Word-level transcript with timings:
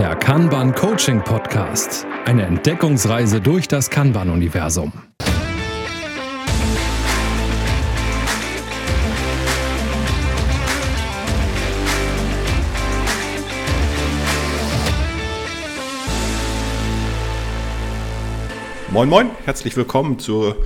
Der 0.00 0.16
Kanban 0.16 0.74
Coaching 0.74 1.22
Podcast. 1.22 2.06
Eine 2.24 2.46
Entdeckungsreise 2.46 3.38
durch 3.38 3.68
das 3.68 3.90
Kanban-Universum. 3.90 4.94
Moin, 18.90 19.10
moin, 19.10 19.30
herzlich 19.44 19.76
willkommen 19.76 20.18
zur 20.18 20.64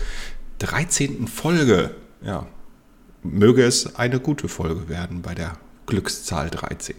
13. 0.60 1.26
Folge. 1.26 1.96
Ja, 2.22 2.46
möge 3.24 3.64
es 3.64 3.96
eine 3.96 4.20
gute 4.20 4.46
Folge 4.46 4.88
werden 4.88 5.22
bei 5.22 5.34
der 5.34 5.54
Glückszahl 5.86 6.50
13. 6.50 6.94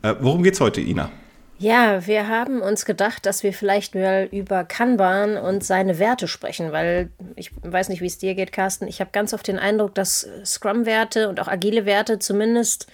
Äh, 0.00 0.14
worum 0.20 0.42
geht's 0.42 0.62
heute, 0.62 0.80
Ina? 0.80 1.10
Ja, 1.60 2.06
wir 2.06 2.26
haben 2.26 2.62
uns 2.62 2.86
gedacht, 2.86 3.26
dass 3.26 3.42
wir 3.42 3.52
vielleicht 3.52 3.94
mal 3.94 4.26
über 4.32 4.64
Kanban 4.64 5.36
und 5.36 5.62
seine 5.62 5.98
Werte 5.98 6.26
sprechen, 6.26 6.72
weil 6.72 7.10
ich 7.36 7.50
weiß 7.60 7.90
nicht, 7.90 8.00
wie 8.00 8.06
es 8.06 8.16
dir 8.16 8.34
geht, 8.34 8.50
Carsten. 8.50 8.86
Ich 8.86 8.98
habe 9.02 9.10
ganz 9.12 9.34
oft 9.34 9.46
den 9.46 9.58
Eindruck, 9.58 9.94
dass 9.94 10.26
Scrum-Werte 10.42 11.28
und 11.28 11.38
auch 11.38 11.48
agile 11.48 11.84
Werte 11.84 12.18
zumindest 12.18 12.86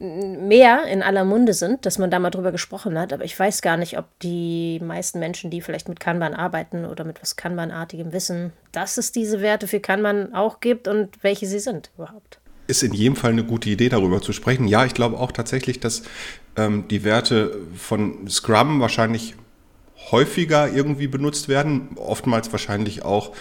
mehr 0.00 0.84
in 0.84 1.02
aller 1.02 1.24
Munde 1.24 1.52
sind, 1.52 1.84
dass 1.84 1.98
man 1.98 2.10
da 2.10 2.18
mal 2.18 2.30
drüber 2.30 2.50
gesprochen 2.50 2.98
hat. 2.98 3.12
Aber 3.12 3.24
ich 3.24 3.38
weiß 3.38 3.60
gar 3.60 3.76
nicht, 3.76 3.98
ob 3.98 4.06
die 4.20 4.80
meisten 4.82 5.18
Menschen, 5.18 5.50
die 5.50 5.60
vielleicht 5.60 5.90
mit 5.90 6.00
Kanban 6.00 6.32
arbeiten 6.32 6.86
oder 6.86 7.04
mit 7.04 7.20
was 7.20 7.36
Kanban-artigem 7.36 8.14
wissen, 8.14 8.54
dass 8.72 8.96
es 8.96 9.12
diese 9.12 9.42
Werte 9.42 9.68
für 9.68 9.80
Kanban 9.80 10.32
auch 10.32 10.60
gibt 10.60 10.88
und 10.88 11.22
welche 11.22 11.46
sie 11.46 11.58
sind 11.58 11.90
überhaupt 11.98 12.40
ist 12.68 12.82
in 12.82 12.92
jedem 12.92 13.16
Fall 13.16 13.32
eine 13.32 13.44
gute 13.44 13.70
Idee, 13.70 13.88
darüber 13.88 14.20
zu 14.20 14.32
sprechen. 14.32 14.68
Ja, 14.68 14.84
ich 14.84 14.92
glaube 14.92 15.18
auch 15.18 15.32
tatsächlich, 15.32 15.80
dass 15.80 16.02
ähm, 16.58 16.88
die 16.88 17.04
Werte 17.04 17.56
von 17.76 18.28
Scrum 18.28 18.80
wahrscheinlich 18.80 19.36
häufiger 20.10 20.70
irgendwie 20.70 21.06
benutzt 21.06 21.48
werden. 21.48 21.90
Oftmals 21.96 22.50
wahrscheinlich 22.52 23.04
auch 23.04 23.32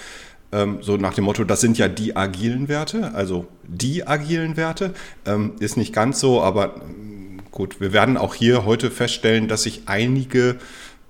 ähm, 0.51 0.79
so 0.81 0.97
nach 0.97 1.13
dem 1.13 1.25
Motto, 1.25 1.43
das 1.43 1.59
sind 1.59 1.77
ja 1.77 1.87
die 1.87 2.15
agilen 2.15 2.67
Werte, 2.67 3.13
also 3.13 3.47
die 3.63 4.07
agilen 4.07 4.55
Werte. 4.55 4.93
Ähm, 5.25 5.55
ist 5.59 5.77
nicht 5.77 5.93
ganz 5.93 6.19
so, 6.19 6.41
aber 6.41 6.75
ähm, 6.77 7.39
gut, 7.51 7.81
wir 7.81 7.91
werden 7.91 8.17
auch 8.17 8.35
hier 8.35 8.65
heute 8.65 8.91
feststellen, 8.91 9.47
dass 9.47 9.63
sich 9.63 9.83
einige 9.87 10.57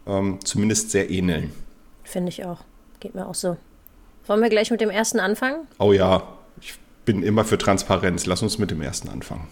ähm, 0.07 0.39
zumindest 0.43 0.91
sehr 0.91 1.09
ähneln. 1.11 1.51
Finde 2.03 2.29
ich 2.29 2.45
auch. 2.45 2.61
Geht 2.99 3.13
mir 3.13 3.27
auch 3.27 3.35
so. 3.35 3.57
Wollen 4.25 4.41
wir 4.41 4.49
gleich 4.49 4.71
mit 4.71 4.81
dem 4.81 4.89
ersten 4.89 5.19
anfangen? 5.19 5.67
Oh 5.77 5.91
ja, 5.91 6.23
bin 7.05 7.21
immer 7.21 7.45
für 7.45 7.57
Transparenz. 7.57 8.25
Lass 8.25 8.41
uns 8.41 8.57
mit 8.57 8.71
dem 8.71 8.81
ersten 8.81 9.09
anfangen. 9.09 9.47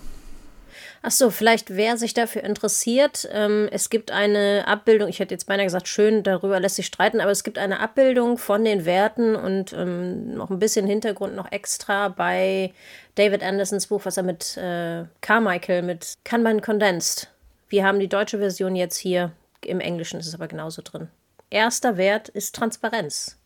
Ach 1.07 1.11
so, 1.11 1.29
vielleicht 1.29 1.75
wer 1.75 1.97
sich 1.97 2.15
dafür 2.15 2.43
interessiert, 2.43 3.29
ähm, 3.31 3.69
es 3.71 3.91
gibt 3.91 4.09
eine 4.09 4.63
Abbildung, 4.65 5.07
ich 5.07 5.19
hätte 5.19 5.35
jetzt 5.35 5.45
beinahe 5.45 5.67
gesagt, 5.67 5.87
schön, 5.87 6.23
darüber 6.23 6.59
lässt 6.59 6.77
sich 6.77 6.87
streiten, 6.87 7.21
aber 7.21 7.29
es 7.29 7.43
gibt 7.43 7.59
eine 7.59 7.79
Abbildung 7.79 8.39
von 8.39 8.65
den 8.65 8.85
Werten 8.85 9.35
und 9.35 9.71
ähm, 9.73 10.33
noch 10.33 10.49
ein 10.49 10.57
bisschen 10.57 10.87
Hintergrund 10.87 11.35
noch 11.35 11.51
extra 11.51 12.07
bei 12.09 12.73
David 13.13 13.43
Andersons 13.43 13.85
Buch, 13.85 14.01
was 14.05 14.17
er 14.17 14.23
mit 14.23 14.57
äh, 14.57 15.03
Carmichael, 15.21 15.83
mit 15.83 16.15
Kanban 16.23 16.61
Condensed. 16.61 17.29
Wir 17.69 17.85
haben 17.85 17.99
die 17.99 18.09
deutsche 18.09 18.39
Version 18.39 18.75
jetzt 18.75 18.97
hier, 18.97 19.31
im 19.63 19.81
Englischen 19.81 20.19
ist 20.19 20.25
es 20.25 20.33
aber 20.33 20.47
genauso 20.47 20.81
drin. 20.83 21.09
Erster 21.51 21.97
Wert 21.97 22.29
ist 22.29 22.55
Transparenz. 22.55 23.37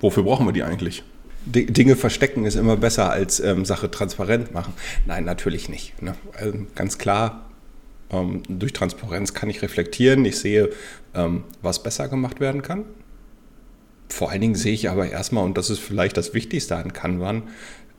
Wofür 0.00 0.24
brauchen 0.24 0.44
wir 0.44 0.52
die 0.52 0.62
eigentlich? 0.62 1.02
Dinge 1.50 1.96
verstecken 1.96 2.44
ist 2.44 2.56
immer 2.56 2.76
besser 2.76 3.10
als 3.10 3.40
ähm, 3.40 3.64
Sache 3.64 3.90
transparent 3.90 4.52
machen. 4.52 4.74
Nein, 5.06 5.24
natürlich 5.24 5.68
nicht. 5.68 6.00
Ne? 6.02 6.14
Also 6.34 6.58
ganz 6.74 6.98
klar, 6.98 7.48
ähm, 8.10 8.42
durch 8.48 8.72
Transparenz 8.72 9.34
kann 9.34 9.50
ich 9.50 9.62
reflektieren. 9.62 10.24
Ich 10.24 10.38
sehe, 10.38 10.70
ähm, 11.14 11.44
was 11.62 11.82
besser 11.82 12.08
gemacht 12.08 12.40
werden 12.40 12.62
kann. 12.62 12.84
Vor 14.08 14.30
allen 14.30 14.40
Dingen 14.40 14.54
sehe 14.54 14.72
ich 14.72 14.88
aber 14.88 15.08
erstmal, 15.10 15.44
und 15.44 15.58
das 15.58 15.70
ist 15.70 15.80
vielleicht 15.80 16.16
das 16.16 16.34
Wichtigste 16.34 16.76
an 16.76 16.92
Kanban, 16.92 17.42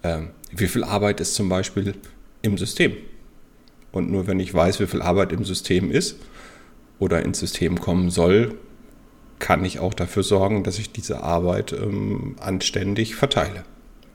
ähm, 0.04 0.30
wie 0.52 0.68
viel 0.68 0.84
Arbeit 0.84 1.20
ist 1.20 1.36
zum 1.36 1.50
Beispiel 1.50 1.96
im 2.42 2.58
System. 2.58 2.96
Und 3.92 4.12
nur 4.12 4.28
wenn 4.28 4.40
ich 4.40 4.54
weiß, 4.54 4.80
wie 4.80 4.88
viel 4.88 5.02
Arbeit 5.02 5.32
im 5.32 5.44
System 5.44 5.92
ist 5.92 6.18
oder 7.00 7.24
ins 7.24 7.40
System 7.40 7.80
kommen 7.80 8.10
soll, 8.10 8.56
kann 9.50 9.66
ich 9.66 9.80
auch 9.80 9.96
dafür 9.96 10.22
sorgen, 10.22 10.64
dass 10.64 10.78
ich 10.78 10.92
diese 10.92 11.24
Arbeit 11.24 11.74
ähm, 11.74 12.36
anständig 12.40 13.16
verteile. 13.16 13.64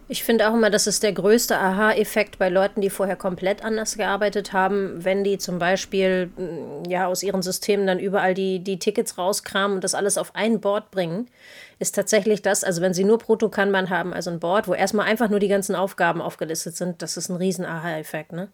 Ich 0.06 0.22
finde 0.22 0.48
auch 0.48 0.54
immer, 0.54 0.70
das 0.70 0.86
ist 0.86 1.02
der 1.02 1.12
größte 1.12 1.58
Aha-Effekt 1.58 2.38
bei 2.38 2.48
Leuten, 2.48 2.80
die 2.80 2.88
vorher 2.88 3.16
komplett 3.16 3.64
anders 3.64 3.96
gearbeitet 3.96 4.52
haben, 4.52 5.04
wenn 5.04 5.24
die 5.24 5.38
zum 5.38 5.58
Beispiel 5.58 6.26
mm, 6.36 6.88
ja 6.88 7.08
aus 7.08 7.24
ihren 7.24 7.42
Systemen 7.42 7.84
dann 7.84 7.98
überall 7.98 8.34
die, 8.34 8.60
die 8.60 8.78
Tickets 8.78 9.18
rauskramen 9.18 9.78
und 9.78 9.82
das 9.82 9.96
alles 9.96 10.18
auf 10.18 10.36
ein 10.36 10.60
Board 10.60 10.92
bringen 10.92 11.26
ist 11.84 11.94
tatsächlich 11.94 12.40
das, 12.40 12.64
also 12.64 12.80
wenn 12.80 12.94
Sie 12.94 13.04
nur 13.04 13.18
Proto-Kanban 13.18 13.90
haben, 13.90 14.14
also 14.14 14.30
ein 14.30 14.40
Board, 14.40 14.68
wo 14.68 14.72
erstmal 14.72 15.06
einfach 15.06 15.28
nur 15.28 15.38
die 15.38 15.48
ganzen 15.48 15.74
Aufgaben 15.74 16.22
aufgelistet 16.22 16.74
sind, 16.76 17.02
das 17.02 17.18
ist 17.18 17.28
ein 17.28 17.36
riesen 17.36 17.66
Aha-Effekt. 17.66 18.32
Ne? 18.32 18.48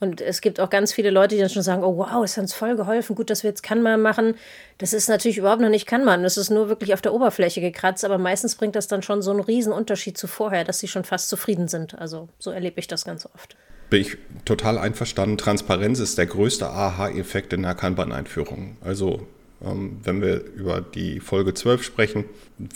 Und 0.00 0.20
es 0.20 0.40
gibt 0.40 0.58
auch 0.58 0.68
ganz 0.68 0.92
viele 0.92 1.10
Leute, 1.10 1.36
die 1.36 1.40
dann 1.40 1.48
schon 1.48 1.62
sagen, 1.62 1.84
oh 1.84 1.96
wow, 1.96 2.24
es 2.24 2.36
hat 2.36 2.42
uns 2.42 2.54
voll 2.54 2.74
geholfen, 2.74 3.14
gut, 3.14 3.30
dass 3.30 3.44
wir 3.44 3.50
jetzt 3.50 3.62
Kanban 3.62 4.02
machen. 4.02 4.34
Das 4.78 4.92
ist 4.92 5.08
natürlich 5.08 5.38
überhaupt 5.38 5.62
noch 5.62 5.68
nicht 5.68 5.86
Kanban, 5.86 6.24
das 6.24 6.36
ist 6.36 6.50
nur 6.50 6.68
wirklich 6.68 6.92
auf 6.92 7.00
der 7.00 7.14
Oberfläche 7.14 7.60
gekratzt, 7.60 8.04
aber 8.04 8.18
meistens 8.18 8.56
bringt 8.56 8.74
das 8.74 8.88
dann 8.88 9.02
schon 9.02 9.22
so 9.22 9.30
einen 9.30 9.40
riesen 9.40 9.72
Unterschied 9.72 10.18
zu 10.18 10.26
vorher, 10.26 10.64
dass 10.64 10.80
sie 10.80 10.88
schon 10.88 11.04
fast 11.04 11.28
zufrieden 11.28 11.68
sind. 11.68 11.96
Also 11.96 12.30
so 12.40 12.50
erlebe 12.50 12.80
ich 12.80 12.88
das 12.88 13.04
ganz 13.04 13.26
oft. 13.26 13.56
Bin 13.90 14.00
ich 14.00 14.16
total 14.44 14.76
einverstanden. 14.76 15.38
Transparenz 15.38 16.00
ist 16.00 16.18
der 16.18 16.26
größte 16.26 16.66
Aha-Effekt 16.66 17.52
in 17.52 17.62
der 17.62 17.76
Kanban-Einführung. 17.76 18.78
Also 18.82 19.28
wenn 19.62 20.20
wir 20.20 20.44
über 20.56 20.80
die 20.80 21.20
Folge 21.20 21.54
12 21.54 21.82
sprechen, 21.82 22.24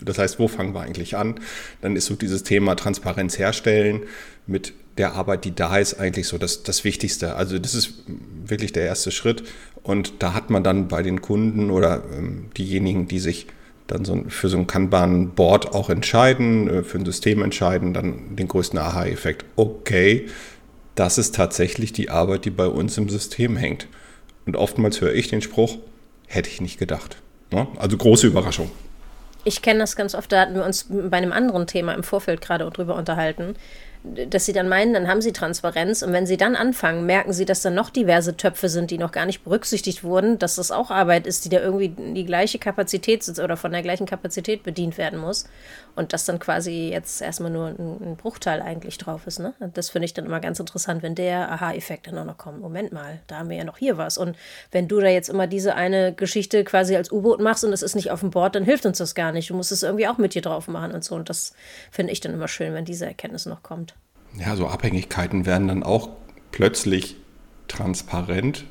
das 0.02 0.18
heißt, 0.18 0.38
wo 0.38 0.48
fangen 0.48 0.74
wir 0.74 0.80
eigentlich 0.80 1.16
an, 1.16 1.40
dann 1.80 1.96
ist 1.96 2.06
so 2.06 2.14
dieses 2.14 2.42
Thema 2.42 2.74
Transparenz 2.76 3.38
herstellen 3.38 4.02
mit 4.46 4.72
der 4.98 5.14
Arbeit, 5.14 5.44
die 5.44 5.54
da 5.54 5.76
ist, 5.76 5.94
eigentlich 5.94 6.26
so 6.26 6.38
das, 6.38 6.62
das 6.62 6.84
Wichtigste. 6.84 7.36
Also 7.36 7.58
das 7.58 7.74
ist 7.74 8.04
wirklich 8.46 8.72
der 8.72 8.86
erste 8.86 9.10
Schritt 9.10 9.42
und 9.82 10.22
da 10.22 10.32
hat 10.32 10.50
man 10.50 10.64
dann 10.64 10.88
bei 10.88 11.02
den 11.02 11.20
Kunden 11.20 11.70
oder 11.70 12.02
ähm, 12.16 12.50
diejenigen, 12.56 13.08
die 13.08 13.18
sich 13.18 13.46
dann 13.86 14.04
so 14.04 14.24
für 14.28 14.48
so 14.48 14.56
ein 14.56 14.66
Kanban-Board 14.66 15.74
auch 15.74 15.90
entscheiden, 15.90 16.68
äh, 16.68 16.82
für 16.82 16.98
ein 16.98 17.04
System 17.04 17.42
entscheiden, 17.42 17.94
dann 17.94 18.36
den 18.36 18.48
größten 18.48 18.78
Aha-Effekt. 18.78 19.44
Okay, 19.56 20.26
das 20.94 21.18
ist 21.18 21.34
tatsächlich 21.34 21.92
die 21.92 22.10
Arbeit, 22.10 22.44
die 22.44 22.50
bei 22.50 22.66
uns 22.66 22.96
im 22.96 23.08
System 23.08 23.56
hängt. 23.56 23.86
Und 24.46 24.56
oftmals 24.56 25.00
höre 25.00 25.12
ich 25.12 25.28
den 25.28 25.42
Spruch, 25.42 25.78
Hätte 26.26 26.50
ich 26.50 26.60
nicht 26.60 26.78
gedacht. 26.78 27.16
Ne? 27.50 27.66
Also 27.78 27.96
große 27.96 28.26
Überraschung. 28.26 28.70
Ich 29.44 29.62
kenne 29.62 29.78
das 29.78 29.94
ganz 29.94 30.14
oft, 30.16 30.32
da 30.32 30.40
hatten 30.40 30.54
wir 30.54 30.64
uns 30.64 30.86
bei 30.90 31.16
einem 31.16 31.32
anderen 31.32 31.68
Thema 31.68 31.94
im 31.94 32.02
Vorfeld 32.02 32.40
gerade 32.40 32.68
drüber 32.68 32.96
unterhalten 32.96 33.54
dass 34.14 34.44
sie 34.44 34.52
dann 34.52 34.68
meinen, 34.68 34.94
dann 34.94 35.08
haben 35.08 35.20
sie 35.20 35.32
Transparenz 35.32 36.02
und 36.02 36.12
wenn 36.12 36.26
sie 36.26 36.36
dann 36.36 36.54
anfangen, 36.54 37.06
merken 37.06 37.32
sie, 37.32 37.44
dass 37.44 37.62
da 37.62 37.70
noch 37.70 37.90
diverse 37.90 38.36
Töpfe 38.36 38.68
sind, 38.68 38.90
die 38.90 38.98
noch 38.98 39.12
gar 39.12 39.26
nicht 39.26 39.42
berücksichtigt 39.42 40.04
wurden, 40.04 40.38
dass 40.38 40.56
das 40.56 40.70
auch 40.70 40.90
Arbeit 40.90 41.26
ist, 41.26 41.44
die 41.44 41.48
da 41.48 41.60
irgendwie 41.60 41.88
die 41.88 42.24
gleiche 42.24 42.58
Kapazität 42.58 43.26
oder 43.38 43.56
von 43.56 43.72
der 43.72 43.82
gleichen 43.82 44.06
Kapazität 44.06 44.62
bedient 44.62 44.96
werden 44.96 45.18
muss 45.18 45.46
und 45.96 46.12
dass 46.12 46.24
dann 46.24 46.38
quasi 46.38 46.90
jetzt 46.90 47.20
erstmal 47.20 47.50
nur 47.50 47.68
ein, 47.68 47.96
ein 48.00 48.16
Bruchteil 48.16 48.62
eigentlich 48.62 48.98
drauf 48.98 49.26
ist. 49.26 49.40
Ne? 49.40 49.54
Das 49.74 49.90
finde 49.90 50.04
ich 50.04 50.14
dann 50.14 50.26
immer 50.26 50.40
ganz 50.40 50.60
interessant, 50.60 51.02
wenn 51.02 51.14
der 51.14 51.50
Aha-Effekt 51.50 52.06
dann 52.06 52.18
auch 52.18 52.24
noch 52.24 52.38
kommt. 52.38 52.60
Moment 52.60 52.92
mal, 52.92 53.20
da 53.26 53.38
haben 53.38 53.50
wir 53.50 53.56
ja 53.56 53.64
noch 53.64 53.78
hier 53.78 53.98
was 53.98 54.18
und 54.18 54.36
wenn 54.70 54.88
du 54.88 55.00
da 55.00 55.08
jetzt 55.08 55.28
immer 55.28 55.46
diese 55.46 55.74
eine 55.74 56.12
Geschichte 56.12 56.62
quasi 56.64 56.96
als 56.96 57.10
U-Boot 57.10 57.40
machst 57.40 57.64
und 57.64 57.72
es 57.72 57.82
ist 57.82 57.96
nicht 57.96 58.10
auf 58.10 58.20
dem 58.20 58.30
Board, 58.30 58.54
dann 58.54 58.64
hilft 58.64 58.86
uns 58.86 58.98
das 58.98 59.14
gar 59.14 59.32
nicht. 59.32 59.50
Du 59.50 59.54
musst 59.54 59.72
es 59.72 59.82
irgendwie 59.82 60.06
auch 60.06 60.18
mit 60.18 60.34
dir 60.34 60.42
drauf 60.42 60.68
machen 60.68 60.92
und 60.92 61.04
so 61.04 61.16
und 61.16 61.28
das 61.28 61.54
finde 61.90 62.12
ich 62.12 62.20
dann 62.20 62.34
immer 62.34 62.48
schön, 62.48 62.72
wenn 62.72 62.84
diese 62.84 63.06
Erkenntnis 63.06 63.46
noch 63.46 63.62
kommt 63.62 63.95
ja, 64.38 64.56
so 64.56 64.68
Abhängigkeiten 64.68 65.46
werden 65.46 65.68
dann 65.68 65.82
auch 65.82 66.10
plötzlich 66.52 67.16
transparent 67.68 68.64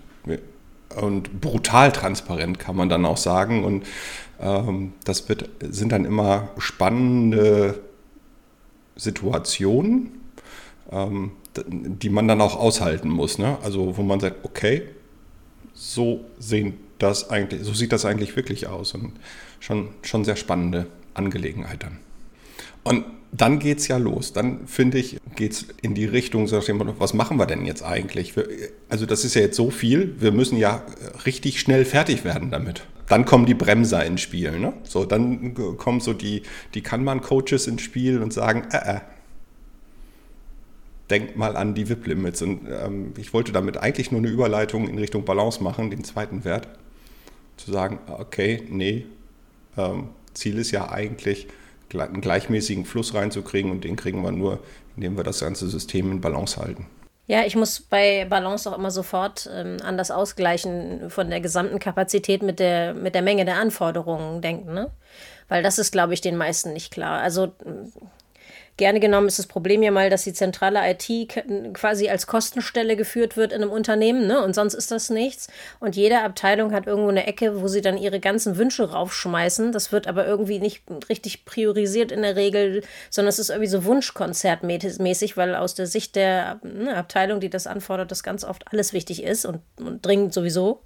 und 0.96 1.42
brutal 1.42 1.92
transparent, 1.92 2.60
kann 2.60 2.76
man 2.76 2.90
dann 2.90 3.06
auch 3.06 3.18
sagen. 3.18 3.64
Und 3.64 3.86
ähm, 4.40 4.94
das 5.04 5.28
wird, 5.30 5.50
sind 5.62 5.92
dann 5.92 6.06
immer 6.06 6.50
spannende 6.58 7.82
Situationen, 8.96 10.12
ähm, 10.92 11.32
die 11.58 12.10
man 12.10 12.28
dann 12.28 12.42
auch 12.42 12.56
aushalten 12.56 13.10
muss. 13.10 13.38
Ne? 13.38 13.58
Also 13.64 13.98
wo 13.98 14.04
man 14.04 14.20
sagt, 14.20 14.46
okay, 14.46 14.84
so 15.74 16.26
sehen 16.40 16.78
das 17.00 17.30
eigentlich, 17.30 17.64
so 17.64 17.74
sieht 17.74 17.92
das 17.92 18.06
eigentlich 18.06 18.36
wirklich 18.36 18.68
aus. 18.68 18.94
Und 18.94 19.14
schon, 19.60 19.90
schon 20.02 20.24
sehr 20.24 20.36
spannende 20.36 20.88
Angelegenheit 21.14 21.84
dann. 21.84 21.98
Und 22.84 23.06
dann 23.38 23.60
geht 23.60 23.80
es 23.80 23.88
ja 23.88 23.98
los. 23.98 24.34
Dann 24.34 24.68
finde 24.68 24.98
ich, 24.98 25.18
geht 25.36 25.52
es 25.52 25.66
in 25.82 25.94
die 25.94 26.06
Richtung, 26.06 26.50
was 26.52 27.14
machen 27.14 27.38
wir 27.38 27.46
denn 27.46 27.66
jetzt 27.66 27.84
eigentlich? 27.84 28.34
Also 28.90 29.06
das 29.06 29.26
ist 29.26 29.36
ja 29.36 29.42
jetzt 29.42 29.56
so 29.56 29.72
viel, 29.72 30.16
wir 30.20 30.32
müssen 30.32 30.58
ja 30.58 30.86
richtig 31.26 31.60
schnell 31.60 31.86
fertig 31.86 32.24
werden 32.24 32.52
damit. 32.52 32.86
Dann 33.08 33.26
kommen 33.26 33.46
die 33.46 33.54
Bremser 33.54 34.04
ins 34.06 34.22
Spiel. 34.22 34.58
Ne? 34.60 34.74
So, 34.84 35.06
dann 35.06 35.54
kommen 35.78 36.00
so 36.00 36.14
die, 36.14 36.44
die 36.74 36.82
Kanban-Coaches 36.82 37.68
ins 37.68 37.82
Spiel 37.82 38.22
und 38.22 38.34
sagen, 38.34 38.68
äh, 38.72 38.96
äh, 38.96 39.00
denk 41.10 41.36
mal 41.36 41.56
an 41.56 41.76
die 41.76 41.88
VIP-Limits. 41.88 42.42
Und 42.42 42.62
ähm, 42.68 43.14
ich 43.18 43.34
wollte 43.34 43.52
damit 43.52 43.78
eigentlich 43.78 44.12
nur 44.12 44.22
eine 44.22 44.30
Überleitung 44.30 44.88
in 44.88 44.98
Richtung 44.98 45.24
Balance 45.24 45.64
machen, 45.64 45.92
den 45.92 46.04
zweiten 46.04 46.46
Wert. 46.46 46.68
zu 47.58 47.72
sagen, 47.72 48.00
okay, 48.08 48.64
nee, 48.70 49.06
ähm, 49.78 50.10
Ziel 50.34 50.58
ist 50.58 50.72
ja 50.72 50.90
eigentlich, 50.90 51.48
einen 51.94 52.22
gleichmäßigen 52.22 52.86
Fluss 52.86 53.14
reinzukriegen 53.14 53.72
und 53.72 53.84
den 53.84 53.96
kriegen 53.96 54.22
wir 54.22 54.32
nur, 54.32 54.60
indem 54.96 55.18
wir 55.18 55.24
das 55.24 55.40
ganze 55.40 55.68
System 55.70 56.12
in 56.12 56.22
Balance 56.22 56.60
halten. 56.60 56.88
Ja, 57.28 57.44
ich 57.44 57.56
muss 57.56 57.82
bei 57.82 58.26
Balance 58.26 58.70
auch 58.70 58.78
immer 58.78 58.92
sofort 58.92 59.50
ähm, 59.52 59.78
an 59.84 59.98
das 59.98 60.12
Ausgleichen 60.12 61.10
von 61.10 61.30
der 61.30 61.42
gesamten 61.42 61.80
Kapazität 61.80 62.44
mit 62.44 62.60
der, 62.60 62.94
mit 62.94 63.16
der 63.16 63.24
Menge 63.24 63.46
der 63.46 63.58
Anforderungen 63.58 64.42
denken, 64.42 64.74
ne? 64.74 64.92
Weil 65.48 65.64
das 65.64 65.80
ist, 65.80 65.92
glaube 65.92 66.14
ich, 66.14 66.22
den 66.22 66.38
meisten 66.38 66.74
nicht 66.74 66.92
klar. 66.92 67.22
Also 67.22 67.52
Gerne 68.78 69.00
genommen 69.00 69.28
ist 69.28 69.40
das 69.40 69.48
Problem 69.48 69.82
ja 69.84 69.92
mal, 69.92 70.10
dass 70.10 70.26
die 70.26 70.34
zentrale 70.34 70.82
IT 70.84 71.30
quasi 71.74 72.10
als 72.10 72.28
Kostenstelle 72.28 72.98
geführt 72.98 73.38
wird 73.38 73.54
in 73.54 73.62
einem 73.62 73.72
Unternehmen, 73.72 74.28
ne? 74.28 74.44
Und 74.44 74.54
sonst 74.54 74.74
ist 74.74 74.92
das 74.92 75.10
nichts. 75.10 75.48
Und 75.80 75.96
jede 75.96 76.20
Abteilung 76.22 76.74
hat 76.74 76.86
irgendwo 76.86 77.08
eine 77.08 77.26
Ecke, 77.26 77.62
wo 77.62 77.70
sie 77.70 77.80
dann 77.80 77.98
ihre 77.98 78.20
ganzen 78.20 78.58
Wünsche 78.58 78.92
raufschmeißen. 78.92 79.72
Das 79.72 79.94
wird 79.94 80.08
aber 80.08 80.28
irgendwie 80.28 80.60
nicht 80.60 80.84
richtig 81.08 81.46
priorisiert 81.46 82.12
in 82.12 82.22
der 82.22 82.36
Regel, 82.36 82.84
sondern 83.10 83.30
es 83.30 83.40
ist 83.40 83.50
irgendwie 83.50 83.70
so 83.70 83.86
Wunschkonzertmäßig, 83.86 85.38
weil 85.38 85.56
aus 85.56 85.74
der 85.76 85.88
Sicht 85.88 86.18
der 86.18 86.60
ne, 86.64 86.98
Abteilung, 86.98 87.40
die 87.40 87.50
das 87.50 87.68
anfordert, 87.68 88.12
das 88.12 88.24
ganz 88.24 88.44
oft 88.44 88.66
alles 88.74 88.92
wichtig 88.92 89.24
ist 89.24 89.46
und, 89.46 89.62
und 89.80 90.06
dringend 90.06 90.34
sowieso. 90.34 90.82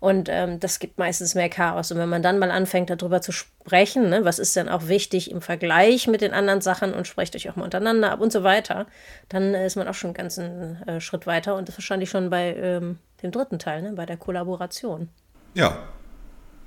Und 0.00 0.28
ähm, 0.30 0.60
das 0.60 0.78
gibt 0.78 0.98
meistens 0.98 1.34
mehr 1.34 1.48
Chaos. 1.48 1.90
Und 1.90 1.98
wenn 1.98 2.08
man 2.08 2.22
dann 2.22 2.38
mal 2.38 2.50
anfängt, 2.50 2.90
darüber 2.90 3.20
zu 3.20 3.32
sprechen, 3.32 4.08
ne, 4.10 4.24
was 4.24 4.38
ist 4.38 4.56
denn 4.56 4.68
auch 4.68 4.88
wichtig 4.88 5.30
im 5.30 5.40
Vergleich 5.40 6.06
mit 6.06 6.20
den 6.20 6.32
anderen 6.32 6.60
Sachen 6.60 6.94
und 6.94 7.06
sprecht 7.06 7.34
euch 7.34 7.48
auch 7.50 7.56
mal 7.56 7.64
untereinander 7.64 8.12
ab 8.12 8.20
und 8.20 8.32
so 8.32 8.42
weiter, 8.42 8.86
dann 9.28 9.54
äh, 9.54 9.66
ist 9.66 9.76
man 9.76 9.88
auch 9.88 9.94
schon 9.94 10.08
einen 10.08 10.14
ganzen 10.14 10.82
äh, 10.86 11.00
Schritt 11.00 11.26
weiter. 11.26 11.54
Und 11.56 11.68
das 11.68 11.74
ist 11.74 11.78
wahrscheinlich 11.78 12.10
schon 12.10 12.30
bei 12.30 12.54
ähm, 12.54 12.98
dem 13.22 13.30
dritten 13.30 13.58
Teil, 13.58 13.82
ne, 13.82 13.92
bei 13.92 14.06
der 14.06 14.16
Kollaboration. 14.16 15.08
Ja. 15.54 15.78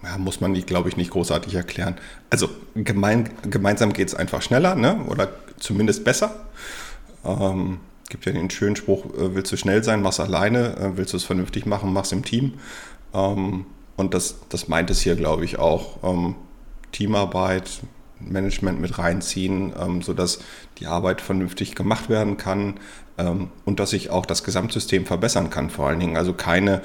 Ja, 0.02 0.18
muss 0.18 0.40
man, 0.40 0.54
glaube 0.54 0.88
ich, 0.88 0.96
nicht 0.96 1.12
großartig 1.12 1.54
erklären. 1.56 1.98
Also 2.30 2.50
gemein, 2.74 3.32
gemeinsam 3.50 3.92
geht 3.92 4.08
es 4.08 4.16
einfach 4.16 4.42
schneller, 4.42 4.74
ne? 4.76 5.04
oder 5.10 5.28
zumindest 5.58 6.06
besser. 6.06 6.46
Ähm, 7.26 7.82
gibt 8.10 8.26
ja 8.26 8.32
den 8.32 8.50
schönen 8.50 8.76
Spruch, 8.76 9.06
äh, 9.06 9.36
willst 9.36 9.52
du 9.52 9.58
schnell 9.58 9.84
sein, 9.84 10.02
mach's 10.02 10.20
alleine, 10.20 10.76
äh, 10.78 10.98
willst 10.98 11.14
du 11.14 11.18
es 11.18 11.24
vernünftig 11.24 11.66
machen, 11.66 11.94
mach's 11.94 12.12
im 12.12 12.26
Team. 12.26 12.56
Ähm, 13.14 13.66
und 13.98 14.14
das, 14.14 14.38
das 14.50 14.68
meint 14.68 14.90
es 14.90 15.02
hier, 15.02 15.16
glaube 15.16 15.46
ich, 15.46 15.60
auch. 15.60 16.04
Ähm, 16.04 16.36
Teamarbeit, 16.92 17.82
Management 18.20 18.82
mit 18.82 18.98
reinziehen, 18.98 19.74
ähm, 19.80 20.02
sodass 20.02 20.40
die 20.80 20.88
Arbeit 20.88 21.22
vernünftig 21.22 21.76
gemacht 21.76 22.10
werden 22.10 22.38
kann 22.38 22.76
ähm, 23.18 23.50
und 23.66 23.80
dass 23.80 23.92
sich 23.92 24.10
auch 24.10 24.26
das 24.26 24.44
Gesamtsystem 24.44 25.06
verbessern 25.06 25.50
kann, 25.50 25.70
vor 25.70 25.88
allen 25.88 26.00
Dingen. 26.00 26.18
Also 26.18 26.34
keine 26.34 26.82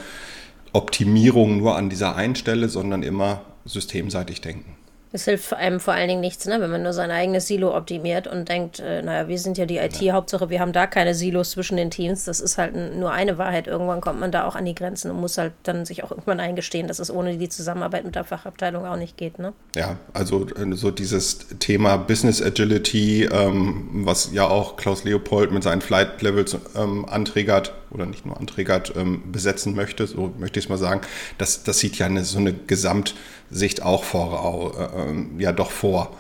Optimierung 0.73 1.59
nur 1.59 1.77
an 1.77 1.91
dieser 1.91 2.17
einen 2.17 2.35
Stelle, 2.35 2.69
sondern 2.69 3.03
immer 3.03 3.43
systemseitig 3.65 4.41
denken. 4.41 4.74
Es 5.15 5.27
hilft 5.27 5.55
einem 5.55 5.79
vor 5.79 5.95
allen 5.95 6.09
Dingen 6.09 6.21
nichts, 6.21 6.45
ne? 6.47 6.61
wenn 6.61 6.73
man 6.73 6.83
nur 6.83 6.93
sein 6.93 7.13
eigenes 7.13 7.47
Silo 7.47 7.77
optimiert 7.77 8.27
und 8.27 8.49
denkt, 8.49 8.81
äh, 8.81 9.01
naja, 9.01 9.29
wir 9.29 9.39
sind 9.39 9.57
ja 9.57 9.65
die 9.65 9.77
IT, 9.77 10.01
ja. 10.01 10.13
Hauptsache 10.13 10.51
wir 10.51 10.59
haben 10.59 10.73
da 10.73 10.89
keine 10.89 11.15
Silos 11.15 11.53
zwischen 11.53 11.77
den 11.77 11.93
Teams. 11.93 12.25
Das 12.25 12.41
ist 12.41 12.59
halt 12.59 12.75
nur 12.75 13.13
eine 13.13 13.39
Wahrheit. 13.39 13.69
Irgendwann 13.69 14.01
kommt 14.01 14.19
man 14.19 14.33
da 14.33 14.45
auch 14.45 14.57
an 14.57 14.65
die 14.65 14.75
Grenzen 14.75 15.13
und 15.13 15.21
muss 15.21 15.39
halt 15.39 15.53
dann 15.63 15.87
sich 15.87 16.03
auch 16.03 16.11
irgendwann 16.11 16.41
eingestehen, 16.41 16.89
dass 16.89 16.99
es 16.99 17.13
ohne 17.13 17.39
die 17.39 17.49
Zusammenarbeit 17.49 18.05
mit 18.05 18.17
der 18.17 18.25
Fachabteilung 18.25 18.87
auch 18.87 18.97
nicht 18.97 19.17
geht. 19.17 19.39
Ne? 19.39 19.53
Ja, 19.77 19.99
also 20.15 20.49
äh, 20.49 20.75
so 20.75 20.91
dieses 20.91 21.47
Thema 21.61 21.97
Business 21.97 22.43
Agility, 22.43 23.27
ähm, 23.27 24.03
was 24.05 24.33
ja 24.33 24.49
auch 24.49 24.75
Klaus 24.75 25.05
Leopold 25.05 25.53
mit 25.53 25.63
seinen 25.63 25.81
Flight 25.81 26.23
Levels 26.23 26.59
ähm, 26.75 27.05
anträgert 27.09 27.73
oder 27.95 28.07
nicht 28.07 28.27
nur 28.27 28.39
anträgert, 28.39 28.93
ähm, 28.97 29.33
besetzen 29.33 29.75
möchte, 29.75 30.07
so 30.07 30.35
möchte 30.39 30.59
ich 30.59 30.67
es 30.67 30.69
mal 30.69 30.79
sagen, 30.79 31.01
das, 31.39 31.63
das 31.63 31.79
sieht 31.79 31.97
ja 31.97 32.07
eine, 32.07 32.25
so 32.25 32.39
eine 32.39 32.53
Gesamtsicht 32.53 33.83
auch 33.83 34.05
vor, 34.05 34.75
äh, 34.79 35.01
ähm, 35.01 35.41
ja 35.41 35.53
doch 35.53 35.71
vor. 35.71 36.17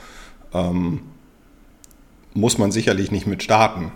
Ähm, 0.52 1.02
muss 2.32 2.58
man 2.58 2.72
sicherlich 2.72 3.10
nicht 3.10 3.26
mit 3.26 3.42
starten, 3.42 3.92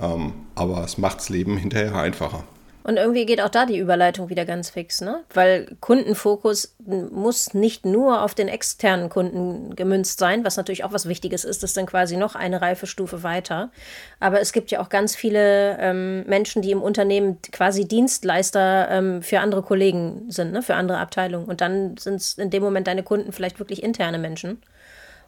ähm, 0.00 0.32
aber 0.54 0.84
es 0.84 0.98
macht 0.98 1.18
das 1.18 1.28
Leben 1.28 1.56
hinterher 1.56 1.94
einfacher. 1.96 2.44
Und 2.86 2.98
irgendwie 2.98 3.26
geht 3.26 3.40
auch 3.40 3.48
da 3.48 3.66
die 3.66 3.78
Überleitung 3.78 4.28
wieder 4.28 4.44
ganz 4.44 4.70
fix, 4.70 5.00
ne? 5.00 5.24
Weil 5.34 5.66
Kundenfokus 5.80 6.76
muss 6.78 7.52
nicht 7.52 7.84
nur 7.84 8.22
auf 8.22 8.36
den 8.36 8.46
externen 8.46 9.08
Kunden 9.08 9.74
gemünzt 9.74 10.20
sein, 10.20 10.44
was 10.44 10.56
natürlich 10.56 10.84
auch 10.84 10.92
was 10.92 11.08
Wichtiges 11.08 11.44
ist, 11.44 11.64
das 11.64 11.70
ist 11.70 11.76
dann 11.76 11.86
quasi 11.86 12.16
noch 12.16 12.36
eine 12.36 12.62
Reifestufe 12.62 13.24
weiter. 13.24 13.72
Aber 14.20 14.40
es 14.40 14.52
gibt 14.52 14.70
ja 14.70 14.80
auch 14.80 14.88
ganz 14.88 15.16
viele 15.16 15.76
ähm, 15.80 16.22
Menschen, 16.28 16.62
die 16.62 16.70
im 16.70 16.80
Unternehmen 16.80 17.38
quasi 17.50 17.88
Dienstleister 17.88 18.88
ähm, 18.88 19.20
für 19.20 19.40
andere 19.40 19.62
Kollegen 19.62 20.30
sind, 20.30 20.52
ne? 20.52 20.62
für 20.62 20.76
andere 20.76 20.98
Abteilungen. 20.98 21.46
Und 21.46 21.60
dann 21.60 21.96
sind 21.96 22.20
es 22.20 22.38
in 22.38 22.50
dem 22.50 22.62
Moment 22.62 22.86
deine 22.86 23.02
Kunden 23.02 23.32
vielleicht 23.32 23.58
wirklich 23.58 23.82
interne 23.82 24.18
Menschen. 24.18 24.62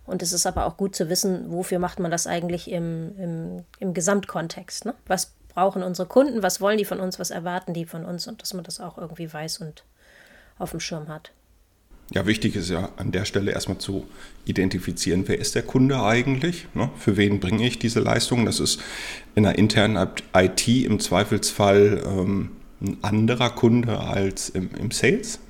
Und 0.07 0.23
es 0.23 0.33
ist 0.33 0.47
aber 0.47 0.65
auch 0.65 0.77
gut 0.77 0.95
zu 0.95 1.09
wissen, 1.09 1.51
wofür 1.51 1.81
macht 1.81 1.99
man 1.99 2.13
das 2.13 2.29
eigentlich 2.29 2.71
im, 2.71 3.19
im, 3.19 3.65
im 3.81 3.95
Gesamtkontext. 3.95 4.85
Ne? 4.85 4.95
Was 5.09 5.33
brauchen 5.59 5.83
unsere 5.83 6.07
Kunden, 6.07 6.45
was 6.45 6.61
wollen 6.61 6.79
die 6.79 6.85
von 6.85 7.01
uns, 7.01 7.19
was 7.19 7.31
erwarten 7.31 7.75
die 7.75 7.85
von 7.85 8.05
uns 8.05 8.29
und 8.29 8.41
dass 8.41 8.55
man 8.55 8.63
das 8.63 8.79
auch 8.79 8.97
irgendwie 8.97 9.33
weiß 9.33 9.59
und 9.59 9.83
auf 10.57 10.71
dem 10.71 10.79
Schirm 10.79 11.09
hat. 11.09 11.33
Ja, 12.13 12.27
wichtig 12.27 12.55
ist 12.55 12.71
ja 12.71 12.91
an 12.97 13.11
der 13.11 13.25
Stelle 13.25 13.51
erstmal 13.51 13.79
zu 13.79 14.07
identifizieren, 14.45 15.25
wer 15.27 15.37
ist 15.37 15.57
der 15.57 15.63
Kunde 15.63 16.01
eigentlich, 16.01 16.69
ne? 16.75 16.91
für 16.97 17.17
wen 17.17 17.41
bringe 17.41 17.67
ich 17.67 17.81
diese 17.81 17.99
Leistung. 17.99 18.47
Das 18.47 18.61
ist 18.61 18.81
in 19.35 19.43
der 19.43 19.59
internen 19.59 20.09
IT 20.33 20.69
im 20.69 21.01
Zweifelsfall 21.01 22.05
ähm, 22.07 22.51
ein 22.81 22.99
anderer 23.03 23.51
Kunde 23.51 23.99
als 23.99 24.51
im, 24.51 24.71
im, 24.79 24.93
Sales. 24.93 25.41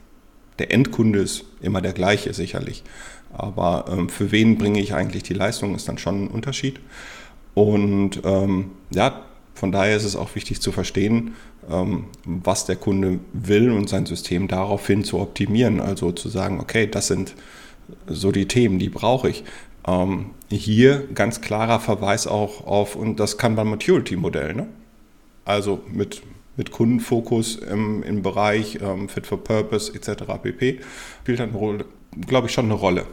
Der 0.59 0.73
Endkunde 0.73 1.19
ist 1.19 1.45
immer 1.61 1.83
der 1.83 1.93
gleiche 1.93 2.33
sicherlich, 2.33 2.83
aber 3.31 3.85
ähm, 3.91 4.09
für 4.09 4.33
wen 4.33 4.57
bringe 4.57 4.81
ich 4.81 4.95
eigentlich 4.95 5.25
die 5.25 5.35
Leistung, 5.35 5.75
ist 5.75 5.87
dann 5.87 5.99
schon 5.99 6.25
ein 6.25 6.29
Unterschied. 6.29 6.81
Und 7.53 8.23
ähm, 8.25 8.71
ja, 8.91 9.28
von 9.59 9.73
daher 9.73 9.97
ist 9.97 10.05
es 10.05 10.15
auch 10.15 10.37
wichtig 10.37 10.61
zu 10.61 10.71
verstehen, 10.71 11.35
ähm, 11.69 12.05
was 12.25 12.65
der 12.65 12.77
Kunde 12.77 13.19
will 13.33 13.73
und 13.73 13.89
sein 13.89 14.07
System 14.07 14.47
daraufhin 14.47 15.03
zu 15.03 15.19
optimieren. 15.19 15.81
Also 15.81 16.13
zu 16.13 16.29
sagen, 16.29 16.61
okay, 16.61 16.87
das 16.87 17.09
sind 17.09 17.35
so 18.07 18.31
die 18.31 18.47
Themen, 18.47 18.79
die 18.79 18.89
brauche 18.89 19.29
ich. 19.29 19.43
Ähm, 19.85 20.31
hier 20.49 21.09
ganz 21.13 21.41
klarer 21.41 21.81
Verweis 21.81 22.29
auch 22.29 22.67
auf 22.67 22.95
und 22.95 23.19
das 23.19 23.37
Kanban 23.37 23.69
Maturity 23.69 24.17
Modell. 24.17 24.55
Ne? 24.55 24.69
Also 25.45 25.81
mit, 25.91 26.23
mit 26.57 26.71
Kundenfokus 26.71 27.57
im, 27.57 28.05
im 28.05 28.23
Bereich 28.23 28.79
ähm, 28.81 29.09
Fit 29.09 29.27
for 29.27 29.43
Purpose 29.43 29.93
etc. 29.93 30.23
pp. 30.41 30.79
spielt 31.23 31.41
dann, 31.41 31.83
glaube 32.29 32.47
ich, 32.47 32.53
schon 32.53 32.67
eine 32.67 32.75
Rolle. 32.75 33.07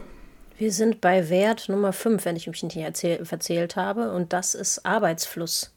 Wir 0.58 0.70
sind 0.70 1.00
bei 1.00 1.28
Wert 1.28 1.68
Nummer 1.68 1.92
5, 1.92 2.24
wenn 2.24 2.36
ich 2.36 2.46
mich 2.46 2.62
nicht 2.62 2.76
erzähl, 2.76 3.24
verzählt 3.24 3.74
habe, 3.74 4.12
und 4.12 4.32
das 4.32 4.54
ist 4.54 4.86
Arbeitsfluss 4.86 5.72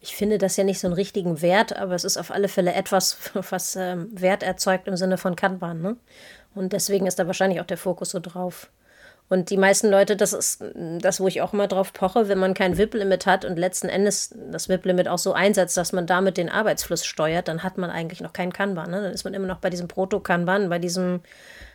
ich 0.00 0.16
finde 0.16 0.38
das 0.38 0.56
ja 0.56 0.64
nicht 0.64 0.80
so 0.80 0.86
einen 0.86 0.94
richtigen 0.94 1.42
Wert, 1.42 1.76
aber 1.76 1.94
es 1.94 2.04
ist 2.04 2.16
auf 2.16 2.30
alle 2.30 2.48
Fälle 2.48 2.72
etwas, 2.72 3.18
was 3.50 3.76
ähm, 3.76 4.08
Wert 4.12 4.42
erzeugt 4.42 4.88
im 4.88 4.96
Sinne 4.96 5.18
von 5.18 5.36
Kanban. 5.36 5.82
Ne? 5.82 5.96
Und 6.54 6.72
deswegen 6.72 7.06
ist 7.06 7.18
da 7.18 7.26
wahrscheinlich 7.26 7.60
auch 7.60 7.66
der 7.66 7.78
Fokus 7.78 8.10
so 8.10 8.20
drauf. 8.20 8.70
Und 9.28 9.50
die 9.50 9.56
meisten 9.56 9.88
Leute, 9.88 10.16
das 10.16 10.32
ist 10.32 10.64
das, 10.74 11.20
wo 11.20 11.28
ich 11.28 11.40
auch 11.40 11.52
immer 11.52 11.68
drauf 11.68 11.92
poche, 11.92 12.28
wenn 12.28 12.38
man 12.38 12.52
kein 12.52 12.76
VIP-Limit 12.76 13.26
hat 13.26 13.44
und 13.44 13.60
letzten 13.60 13.88
Endes 13.88 14.34
das 14.50 14.68
VIP-Limit 14.68 15.06
auch 15.06 15.18
so 15.18 15.34
einsetzt, 15.34 15.76
dass 15.76 15.92
man 15.92 16.08
damit 16.08 16.36
den 16.36 16.48
Arbeitsfluss 16.48 17.06
steuert, 17.06 17.46
dann 17.46 17.62
hat 17.62 17.78
man 17.78 17.90
eigentlich 17.90 18.20
noch 18.20 18.32
keinen 18.32 18.52
Kanban. 18.52 18.90
Ne? 18.90 19.02
Dann 19.02 19.12
ist 19.12 19.22
man 19.22 19.34
immer 19.34 19.46
noch 19.46 19.58
bei 19.58 19.70
diesem 19.70 19.86
Proto-Kanban, 19.86 20.68
bei 20.68 20.80
diesem 20.80 21.20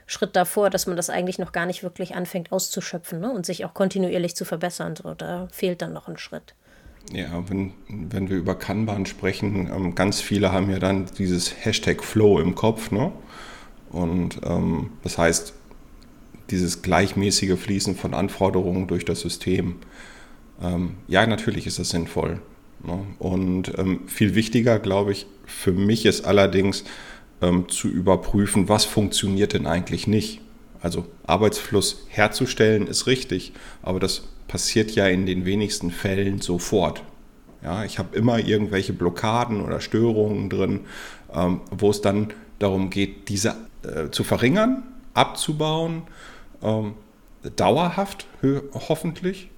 Schritt 0.05 0.35
davor, 0.35 0.69
dass 0.69 0.85
man 0.85 0.97
das 0.97 1.09
eigentlich 1.09 1.39
noch 1.39 1.53
gar 1.53 1.65
nicht 1.65 1.81
wirklich 1.81 2.13
anfängt 2.13 2.51
auszuschöpfen 2.51 3.21
ne? 3.21 3.31
und 3.31 3.45
sich 3.45 3.63
auch 3.63 3.73
kontinuierlich 3.73 4.35
zu 4.35 4.43
verbessern. 4.43 4.97
So, 4.97 5.13
da 5.13 5.47
fehlt 5.49 5.81
dann 5.81 5.93
noch 5.93 6.09
ein 6.09 6.17
Schritt. 6.17 6.55
Ja, 7.11 7.43
wenn, 7.47 7.73
wenn 7.87 8.29
wir 8.29 8.37
über 8.37 8.55
Kanban 8.55 9.05
sprechen, 9.05 9.69
ähm, 9.73 9.95
ganz 9.95 10.21
viele 10.21 10.51
haben 10.51 10.69
ja 10.69 10.79
dann 10.79 11.05
dieses 11.17 11.65
Hashtag 11.65 12.03
Flow 12.03 12.39
im 12.39 12.55
Kopf. 12.55 12.91
Ne? 12.91 13.11
Und 13.89 14.41
ähm, 14.43 14.91
das 15.03 15.17
heißt, 15.17 15.53
dieses 16.49 16.81
gleichmäßige 16.81 17.57
Fließen 17.59 17.95
von 17.95 18.13
Anforderungen 18.13 18.87
durch 18.87 19.05
das 19.05 19.21
System. 19.21 19.75
Ähm, 20.61 20.95
ja, 21.07 21.25
natürlich 21.25 21.67
ist 21.67 21.79
das 21.79 21.89
sinnvoll. 21.89 22.41
Ne? 22.83 22.99
Und 23.19 23.77
ähm, 23.77 24.07
viel 24.07 24.35
wichtiger, 24.35 24.79
glaube 24.79 25.11
ich, 25.11 25.27
für 25.45 25.71
mich 25.71 26.05
ist 26.05 26.25
allerdings 26.25 26.83
ähm, 27.41 27.67
zu 27.69 27.87
überprüfen, 27.87 28.69
was 28.69 28.85
funktioniert 28.85 29.53
denn 29.53 29.67
eigentlich 29.67 30.07
nicht. 30.07 30.41
Also 30.81 31.05
Arbeitsfluss 31.25 32.05
herzustellen 32.09 32.87
ist 32.87 33.07
richtig, 33.07 33.53
aber 33.81 33.99
das 33.99 34.27
passiert 34.47 34.91
ja 34.91 35.07
in 35.07 35.25
den 35.25 35.45
wenigsten 35.45 35.91
Fällen 35.91 36.39
sofort. 36.41 37.03
Ja, 37.63 37.83
ich 37.83 37.97
habe 37.97 38.15
immer 38.15 38.39
irgendwelche 38.39 38.93
Blockaden 38.93 39.61
oder 39.61 39.81
Störungen 39.81 40.49
drin, 40.49 40.81
ähm, 41.33 41.61
wo 41.71 41.89
es 41.89 42.01
dann 42.01 42.27
darum 42.59 42.89
geht, 42.89 43.29
diese 43.29 43.55
äh, 43.83 44.11
zu 44.11 44.23
verringern, 44.23 44.83
abzubauen, 45.13 46.03
ähm, 46.61 46.93
dauerhaft 47.55 48.27
hoffentlich, 48.73 49.49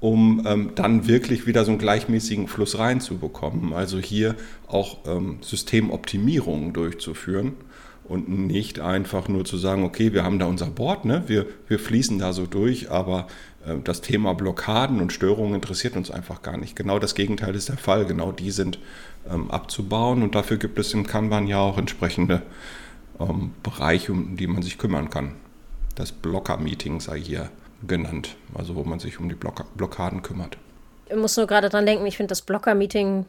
um 0.00 0.44
ähm, 0.46 0.72
dann 0.74 1.08
wirklich 1.08 1.46
wieder 1.46 1.64
so 1.64 1.72
einen 1.72 1.78
gleichmäßigen 1.78 2.48
Fluss 2.48 2.78
reinzubekommen. 2.78 3.72
Also 3.72 3.98
hier 3.98 4.36
auch 4.68 4.98
ähm, 5.06 5.38
Systemoptimierungen 5.40 6.72
durchzuführen 6.72 7.54
und 8.08 8.28
nicht 8.28 8.80
einfach 8.80 9.28
nur 9.28 9.44
zu 9.44 9.56
sagen, 9.56 9.84
okay, 9.84 10.12
wir 10.12 10.24
haben 10.24 10.38
da 10.38 10.46
unser 10.46 10.66
Board, 10.66 11.04
ne? 11.04 11.24
wir, 11.26 11.46
wir 11.68 11.78
fließen 11.78 12.18
da 12.18 12.32
so 12.32 12.46
durch, 12.46 12.90
aber 12.90 13.26
äh, 13.66 13.76
das 13.82 14.00
Thema 14.00 14.34
Blockaden 14.34 15.00
und 15.00 15.12
Störungen 15.12 15.54
interessiert 15.54 15.96
uns 15.96 16.10
einfach 16.10 16.42
gar 16.42 16.56
nicht. 16.56 16.76
Genau 16.76 16.98
das 16.98 17.14
Gegenteil 17.14 17.54
ist 17.54 17.68
der 17.68 17.78
Fall. 17.78 18.06
Genau 18.06 18.32
die 18.32 18.50
sind 18.50 18.78
ähm, 19.30 19.50
abzubauen 19.50 20.22
und 20.22 20.34
dafür 20.34 20.56
gibt 20.56 20.78
es 20.78 20.94
im 20.94 21.06
Kanban 21.06 21.46
ja 21.46 21.58
auch 21.58 21.78
entsprechende 21.78 22.42
ähm, 23.20 23.52
Bereiche, 23.62 24.12
um 24.12 24.36
die 24.36 24.46
man 24.46 24.62
sich 24.62 24.78
kümmern 24.78 25.10
kann. 25.10 25.32
Das 25.94 26.12
Blocker-Meeting 26.12 27.00
sei 27.00 27.18
hier 27.18 27.50
genannt, 27.86 28.36
also 28.54 28.74
wo 28.74 28.84
man 28.84 29.00
sich 29.00 29.18
um 29.18 29.28
die 29.28 29.34
Block 29.34 29.64
Blockaden 29.76 30.22
kümmert. 30.22 30.56
Ich 31.08 31.16
muss 31.16 31.36
nur 31.36 31.46
gerade 31.46 31.68
dran 31.68 31.86
denken, 31.86 32.06
ich 32.06 32.16
finde 32.16 32.30
das 32.30 32.42
Blocker-Meeting, 32.42 33.26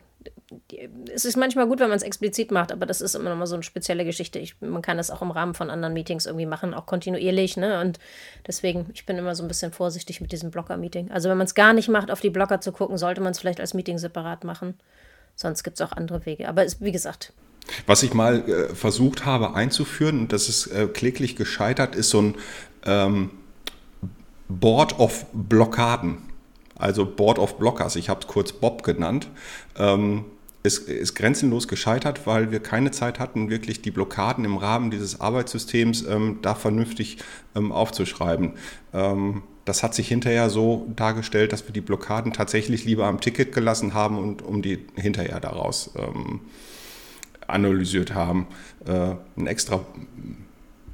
es 1.14 1.26
ist 1.26 1.36
manchmal 1.36 1.68
gut, 1.68 1.80
wenn 1.80 1.90
man 1.90 1.98
es 1.98 2.04
explizit 2.04 2.52
macht, 2.52 2.72
aber 2.72 2.86
das 2.86 3.02
ist 3.02 3.16
immer 3.16 3.30
noch 3.30 3.36
mal 3.36 3.48
so 3.48 3.56
eine 3.56 3.64
spezielle 3.64 4.06
Geschichte. 4.06 4.40
Ich, 4.40 4.56
man 4.62 4.82
kann 4.82 4.98
das 4.98 5.12
auch 5.12 5.22
im 5.22 5.32
Rahmen 5.32 5.54
von 5.54 5.70
anderen 5.70 5.94
Meetings 5.94 6.26
irgendwie 6.26 6.46
machen, 6.46 6.74
auch 6.74 6.86
kontinuierlich. 6.86 7.58
Ne? 7.58 7.82
Und 7.82 8.00
deswegen, 8.46 8.90
ich 8.94 9.06
bin 9.06 9.18
immer 9.18 9.36
so 9.36 9.44
ein 9.44 9.50
bisschen 9.50 9.74
vorsichtig 9.74 10.22
mit 10.22 10.32
diesem 10.32 10.52
Blocker-Meeting. 10.52 11.12
Also 11.12 11.30
wenn 11.30 11.38
man 11.38 11.48
es 11.48 11.56
gar 11.56 11.74
nicht 11.74 11.90
macht, 11.90 12.12
auf 12.12 12.22
die 12.22 12.30
Blocker 12.30 12.62
zu 12.62 12.72
gucken, 12.72 12.98
sollte 12.98 13.20
man 13.20 13.32
es 13.32 13.40
vielleicht 13.40 13.60
als 13.60 13.74
Meeting 13.74 13.98
separat 13.98 14.46
machen. 14.46 14.76
Sonst 15.36 15.64
gibt 15.64 15.80
es 15.80 15.86
auch 15.86 15.92
andere 15.92 16.26
Wege. 16.26 16.48
Aber 16.48 16.64
es, 16.64 16.80
wie 16.82 16.94
gesagt, 16.94 17.34
was 17.86 18.04
ich 18.04 18.14
mal 18.14 18.50
äh, 18.50 18.74
versucht 18.74 19.26
habe 19.26 19.54
einzuführen, 19.54 20.20
und 20.22 20.34
das 20.34 20.48
ist 20.48 20.68
äh, 20.68 20.88
kläglich 20.88 21.36
gescheitert, 21.36 21.96
ist 21.96 22.10
so 22.10 22.22
ein 22.22 22.36
ähm, 22.86 23.32
Board 24.48 24.98
of 25.00 25.26
Blockaden. 25.34 26.20
Also 26.76 27.06
Board 27.06 27.40
of 27.40 27.58
Blockers, 27.58 27.96
ich 27.96 28.08
habe 28.08 28.22
es 28.22 28.28
kurz 28.28 28.54
Bob 28.54 28.84
genannt. 28.84 29.28
Ähm, 29.78 30.26
ist, 30.68 30.88
ist 30.88 31.16
grenzenlos 31.16 31.68
gescheitert, 31.68 32.28
weil 32.28 32.52
wir 32.52 32.60
keine 32.60 32.92
Zeit 32.92 33.20
hatten, 33.20 33.50
wirklich 33.50 33.82
die 33.82 33.92
Blockaden 33.92 34.46
im 34.46 34.58
Rahmen 34.58 34.92
dieses 34.92 35.20
Arbeitssystems 35.20 36.06
ähm, 36.06 36.40
da 36.42 36.54
vernünftig 36.54 37.18
ähm, 37.56 37.72
aufzuschreiben. 37.72 38.54
Ähm, 38.94 39.44
das 39.66 39.84
hat 39.84 39.94
sich 39.96 40.08
hinterher 40.08 40.50
so 40.50 40.88
dargestellt, 40.96 41.52
dass 41.52 41.66
wir 41.66 41.74
die 41.74 41.82
Blockaden 41.82 42.32
tatsächlich 42.32 42.86
lieber 42.86 43.06
am 43.06 43.20
Ticket 43.20 43.54
gelassen 43.54 43.94
haben 43.94 44.18
und 44.18 44.42
um 44.42 44.62
die 44.62 44.86
hinterher 44.96 45.40
daraus 45.40 45.92
ähm, 45.98 46.42
analysiert 47.48 48.14
haben. 48.14 48.48
Äh, 48.86 49.16
ein 49.36 49.48
extra, 49.48 49.86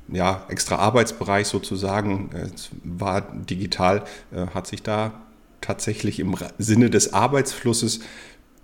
ja, 0.07 0.45
extra 0.49 0.77
Arbeitsbereich 0.77 1.47
sozusagen, 1.47 2.29
es 2.33 2.69
war 2.83 3.21
digital, 3.21 4.03
äh, 4.31 4.47
hat 4.53 4.67
sich 4.67 4.81
da 4.81 5.21
tatsächlich 5.61 6.19
im 6.19 6.35
Sinne 6.57 6.89
des 6.89 7.13
Arbeitsflusses 7.13 8.01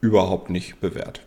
überhaupt 0.02 0.50
nicht 0.50 0.80
bewährt. 0.80 1.22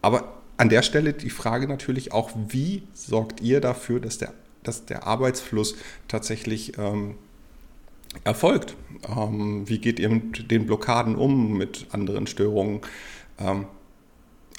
Aber 0.00 0.34
an 0.56 0.68
der 0.68 0.82
Stelle 0.82 1.12
die 1.12 1.30
Frage 1.30 1.66
natürlich 1.66 2.12
auch, 2.12 2.30
wie 2.48 2.82
sorgt 2.92 3.40
ihr 3.40 3.60
dafür, 3.60 4.00
dass 4.00 4.18
der, 4.18 4.32
dass 4.62 4.84
der 4.84 5.06
Arbeitsfluss 5.06 5.76
tatsächlich 6.08 6.78
ähm, 6.78 7.16
erfolgt? 8.24 8.76
Ähm, 9.08 9.68
wie 9.68 9.78
geht 9.78 9.98
ihr 9.98 10.08
mit 10.08 10.50
den 10.50 10.66
Blockaden 10.66 11.16
um, 11.16 11.56
mit 11.56 11.86
anderen 11.90 12.26
Störungen? 12.26 12.80
Ähm, 13.38 13.66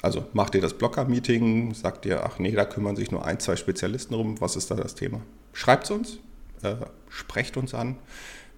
also 0.02 0.26
macht 0.34 0.54
ihr 0.54 0.60
das 0.60 0.74
Blocker-Meeting, 0.74 1.72
sagt 1.72 2.04
ihr, 2.04 2.24
ach 2.24 2.38
nee, 2.38 2.52
da 2.52 2.66
kümmern 2.66 2.96
sich 2.96 3.10
nur 3.10 3.24
ein, 3.24 3.40
zwei 3.40 3.56
Spezialisten 3.56 4.14
rum, 4.14 4.40
was 4.40 4.56
ist 4.56 4.70
da 4.70 4.74
das 4.74 4.94
Thema? 4.94 5.22
Schreibt 5.54 5.84
es 5.84 5.90
uns, 5.90 6.18
äh, 6.62 6.74
sprecht 7.08 7.56
uns 7.56 7.72
an, 7.72 7.96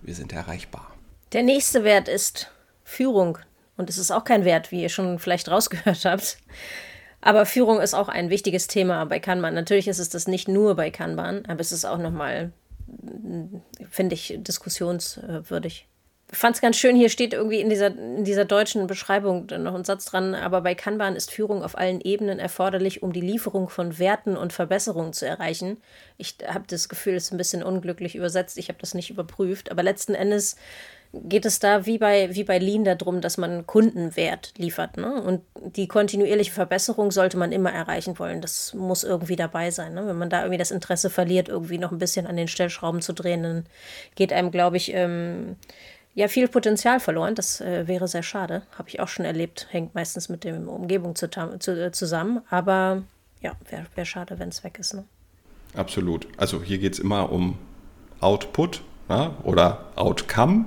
wir 0.02 0.14
sind 0.14 0.32
erreichbar. 0.32 0.92
Der 1.32 1.44
nächste 1.44 1.84
Wert 1.84 2.08
ist 2.08 2.50
Führung. 2.82 3.38
Und 3.76 3.90
es 3.90 3.99
ist 3.99 4.11
auch 4.11 4.25
kein 4.25 4.45
Wert, 4.45 4.71
wie 4.71 4.83
ihr 4.83 4.88
schon 4.88 5.18
vielleicht 5.18 5.50
rausgehört 5.50 6.04
habt. 6.04 6.38
Aber 7.21 7.47
Führung 7.47 7.80
ist 7.80 7.95
auch 7.95 8.09
ein 8.09 8.30
wichtiges 8.30 8.68
Thema 8.68 9.04
bei 9.04 9.18
Kanban. 9.18 9.54
Natürlich 9.54 9.88
ist 9.88 9.99
es 9.99 10.09
das 10.09 10.28
nicht 10.28 10.49
nur 10.49 10.76
bei 10.76 10.90
Kanban, 10.90 11.45
aber 11.47 11.61
es 11.61 11.73
ist 11.73 11.85
auch 11.85 11.99
nochmal, 11.99 12.52
finde 13.90 14.14
ich, 14.14 14.35
diskussionswürdig 14.38 15.88
fand 16.33 16.56
es 16.56 16.62
ganz 16.62 16.76
schön, 16.76 16.97
hier 16.97 17.09
steht 17.09 17.33
irgendwie 17.33 17.61
in 17.61 17.71
dieser, 17.71 17.87
in 17.87 18.25
dieser 18.25 18.45
deutschen 18.45 18.87
Beschreibung 18.87 19.47
noch 19.59 19.75
ein 19.75 19.85
Satz 19.85 20.06
dran, 20.06 20.35
aber 20.35 20.61
bei 20.61 20.75
Kanban 20.75 21.14
ist 21.14 21.30
Führung 21.30 21.62
auf 21.62 21.78
allen 21.78 22.00
Ebenen 22.00 22.38
erforderlich, 22.38 23.02
um 23.02 23.12
die 23.12 23.21
Lieferung 23.21 23.68
von 23.68 23.99
Werten 23.99 24.37
und 24.37 24.52
Verbesserungen 24.52 25.12
zu 25.12 25.26
erreichen. 25.26 25.76
Ich 26.18 26.38
habe 26.47 26.64
das 26.66 26.88
Gefühl, 26.88 27.14
es 27.14 27.25
ist 27.25 27.33
ein 27.33 27.38
bisschen 27.38 27.62
unglücklich 27.62 28.16
übersetzt, 28.16 28.59
ich 28.59 28.68
habe 28.68 28.78
das 28.80 28.95
nicht 28.95 29.11
überprüft, 29.11 29.71
aber 29.71 29.83
letzten 29.85 30.14
Endes 30.14 30.56
geht 31.12 31.46
es 31.46 31.58
da 31.58 31.86
wie 31.86 31.98
bei, 31.98 32.34
wie 32.34 32.44
bei 32.44 32.58
Lean 32.58 32.84
darum, 32.84 33.20
dass 33.20 33.38
man 33.38 33.66
Kundenwert 33.66 34.52
liefert. 34.56 34.96
Ne? 34.96 35.22
Und 35.22 35.42
die 35.54 35.88
kontinuierliche 35.88 36.52
Verbesserung 36.52 37.10
sollte 37.10 37.36
man 37.36 37.52
immer 37.52 37.72
erreichen 37.72 38.18
wollen. 38.18 38.40
Das 38.40 38.75
muss 38.75 39.04
irgendwie 39.04 39.36
dabei 39.36 39.70
sein. 39.70 39.94
Ne? 39.94 40.06
Wenn 40.06 40.18
man 40.18 40.30
da 40.30 40.40
irgendwie 40.40 40.58
das 40.58 40.70
Interesse 40.70 41.10
verliert, 41.10 41.48
irgendwie 41.48 41.78
noch 41.78 41.92
ein 41.92 41.98
bisschen 41.98 42.26
an 42.26 42.36
den 42.36 42.48
Stellschrauben 42.48 43.00
zu 43.00 43.12
drehen, 43.12 43.42
dann 43.42 43.66
geht 44.14 44.32
einem, 44.32 44.50
glaube 44.50 44.76
ich, 44.76 44.92
ähm, 44.94 45.56
ja 46.14 46.28
viel 46.28 46.48
Potenzial 46.48 47.00
verloren. 47.00 47.34
Das 47.34 47.60
äh, 47.60 47.86
wäre 47.86 48.08
sehr 48.08 48.22
schade. 48.22 48.62
Habe 48.76 48.88
ich 48.88 49.00
auch 49.00 49.08
schon 49.08 49.25
erlebt. 49.25 49.68
Hängt 49.70 49.94
meistens 49.94 50.28
mit 50.28 50.44
der 50.44 50.56
Umgebung 50.68 51.14
zu, 51.14 51.30
zu, 51.58 51.72
äh, 51.72 51.92
zusammen. 51.92 52.42
Aber 52.50 53.02
ja, 53.40 53.52
wäre 53.68 53.86
wär 53.94 54.04
schade, 54.04 54.38
wenn 54.38 54.48
es 54.48 54.64
weg 54.64 54.78
ist. 54.78 54.94
Ne? 54.94 55.04
Absolut. 55.75 56.26
Also 56.36 56.62
hier 56.62 56.78
geht 56.78 56.94
es 56.94 56.98
immer 56.98 57.30
um 57.30 57.58
Output 58.20 58.82
ja, 59.08 59.36
oder 59.44 59.92
Outcome. 59.94 60.64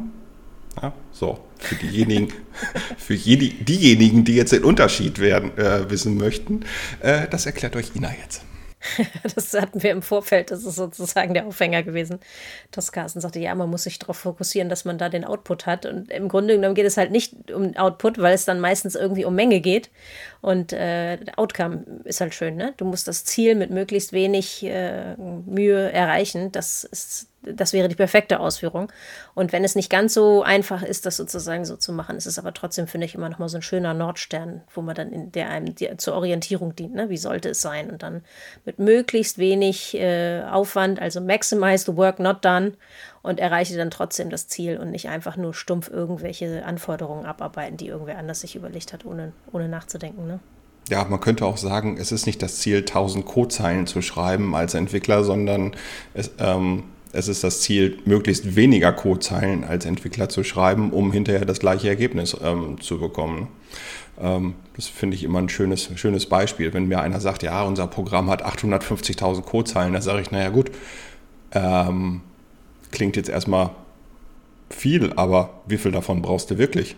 Ja, 0.82 0.94
so, 1.12 1.40
für 1.58 1.76
diejenigen, 1.76 2.34
für 2.98 3.14
jedi, 3.14 3.50
diejenigen, 3.64 4.24
die 4.24 4.36
jetzt 4.36 4.54
den 4.54 4.64
Unterschied 4.64 5.20
werden, 5.20 5.58
äh, 5.58 5.90
wissen 5.90 6.18
möchten, 6.18 6.66
äh, 7.02 7.28
das 7.28 7.46
erklärt 7.46 7.76
euch 7.76 7.96
Ina 7.96 8.12
jetzt. 8.22 8.44
das 9.36 9.54
hatten 9.54 9.84
wir 9.84 9.92
im 9.92 10.02
Vorfeld, 10.02 10.52
das 10.52 10.64
ist 10.64 10.76
sozusagen 10.76 11.34
der 11.34 11.46
Aufhänger 11.46 11.84
gewesen, 11.84 12.20
dass 12.72 12.92
Carsten 12.92 13.20
sagte, 13.20 13.40
ja, 13.40 13.54
man 13.54 13.70
muss 13.70 13.84
sich 13.84 14.00
darauf 14.00 14.18
fokussieren, 14.18 14.70
dass 14.70 14.86
man 14.86 14.98
da 14.98 15.10
den 15.10 15.26
Output 15.26 15.66
hat. 15.66 15.86
Und 15.86 16.10
im 16.12 16.30
Grunde 16.30 16.56
genommen 16.56 16.76
geht 16.76 16.86
es 16.86 16.98
halt 16.98 17.12
nicht 17.12 17.52
um 17.52 17.76
Output, 17.76 18.20
weil 18.20 18.34
es 18.34 18.46
dann 18.46 18.60
meistens 18.60 18.96
irgendwie 18.96 19.26
um 19.26 19.36
Menge 19.36 19.60
geht. 19.60 19.90
Und 20.42 20.72
äh, 20.72 21.18
Outcome 21.36 21.84
ist 22.06 22.22
halt 22.22 22.34
schön, 22.34 22.56
ne? 22.56 22.74
Du 22.78 22.86
musst 22.86 23.08
das 23.08 23.26
Ziel 23.26 23.56
mit 23.56 23.70
möglichst 23.70 24.14
wenig 24.14 24.64
äh, 24.64 25.16
Mühe 25.18 25.92
erreichen. 25.92 26.52
Das 26.52 26.86
ist 26.86 27.28
das 27.42 27.74
wäre 27.74 27.88
die 27.88 27.96
perfekte 27.96 28.40
Ausführung. 28.40 28.92
Und 29.34 29.54
wenn 29.54 29.64
es 29.64 29.76
nicht 29.76 29.90
ganz 29.90 30.14
so 30.14 30.44
einfach 30.44 30.84
ist, 30.84 31.06
das 31.06 31.18
sozusagen 31.18 31.66
so 31.66 31.76
zu 31.76 31.94
machen, 31.94 32.18
ist 32.18 32.26
es 32.26 32.38
aber 32.38 32.54
trotzdem, 32.54 32.88
finde 32.88 33.06
ich, 33.06 33.16
immer 33.16 33.30
noch 33.30 33.40
mal 33.40 33.50
so 33.50 33.58
ein 33.58 33.62
schöner 33.62 33.94
Nordstern, 33.94 34.62
wo 34.74 34.82
man 34.82 34.96
dann 34.96 35.12
in 35.12 35.32
der 35.32 35.50
einem 35.50 35.74
die, 35.76 35.96
zur 35.98 36.16
Orientierung 36.16 36.76
dient. 36.76 36.96
Ne? 36.96 37.10
Wie 37.10 37.18
sollte 37.18 37.50
es 37.50 37.62
sein? 37.62 37.90
Und 37.90 38.04
dann 38.04 38.24
mit 38.66 38.80
möglichst 38.80 39.38
wenig 39.38 39.96
äh, 39.96 40.44
Aufwand, 40.44 41.02
also 41.02 41.22
maximize 41.22 41.86
the 41.86 41.96
work 41.96 42.20
not 42.20 42.44
done 42.44 42.74
und 43.22 43.40
erreiche 43.40 43.78
dann 43.78 43.92
trotzdem 43.92 44.30
das 44.30 44.48
Ziel 44.48 44.78
und 44.78 44.92
nicht 44.92 45.08
einfach 45.10 45.38
nur 45.38 45.54
stumpf 45.54 45.90
irgendwelche 45.90 46.66
Anforderungen 46.66 47.26
abarbeiten, 47.26 47.78
die 47.78 47.88
irgendwer 47.88 48.18
anders 48.18 48.42
sich 48.42 48.56
überlegt 48.56 48.94
hat, 48.94 49.06
ohne, 49.06 49.34
ohne 49.52 49.70
nachzudenken. 49.70 50.28
Ne? 50.28 50.40
ja, 50.90 51.06
man 51.06 51.20
könnte 51.20 51.46
auch 51.46 51.58
sagen, 51.58 51.98
es 52.00 52.12
ist 52.12 52.26
nicht 52.26 52.42
das 52.42 52.60
Ziel, 52.60 52.80
1000 52.80 53.26
Codezeilen 53.26 53.88
zu 53.88 54.02
schreiben 54.02 54.56
als 54.56 54.74
Entwickler, 54.74 55.24
sondern 55.24 55.76
es, 56.14 56.32
ähm, 56.40 56.84
es 57.12 57.28
ist 57.28 57.44
das 57.44 57.62
Ziel, 57.62 57.98
möglichst 58.06 58.56
weniger 58.56 58.92
Codezeilen 58.92 59.64
als 59.64 59.86
Entwickler 59.86 60.30
zu 60.30 60.44
schreiben, 60.44 60.92
um 60.92 61.12
hinterher 61.12 61.46
das 61.46 61.60
gleiche 61.60 61.90
Ergebnis 61.90 62.38
ähm, 62.44 62.80
zu 62.82 63.00
bekommen. 63.00 63.48
Ähm, 64.20 64.56
das 64.76 64.88
finde 64.88 65.16
ich 65.16 65.24
immer 65.24 65.40
ein 65.40 65.50
schönes, 65.50 65.90
schönes 65.96 66.28
Beispiel. 66.28 66.74
Wenn 66.74 66.88
mir 66.88 67.02
einer 67.02 67.20
sagt, 67.20 67.44
ja, 67.44 67.64
unser 67.64 67.88
Programm 67.88 68.30
hat 68.30 68.46
850.000 68.46 69.42
Codezeilen, 69.42 69.94
dann 69.94 70.02
sage 70.02 70.22
ich, 70.22 70.32
naja 70.32 70.50
gut, 70.50 70.72
ähm, 71.52 72.22
klingt 72.92 73.16
jetzt 73.16 73.30
erstmal 73.30 73.72
viel, 74.70 75.14
aber 75.14 75.62
wie 75.66 75.78
viel 75.78 75.92
davon 75.92 76.22
brauchst 76.22 76.52
du 76.52 76.58
wirklich? 76.58 76.96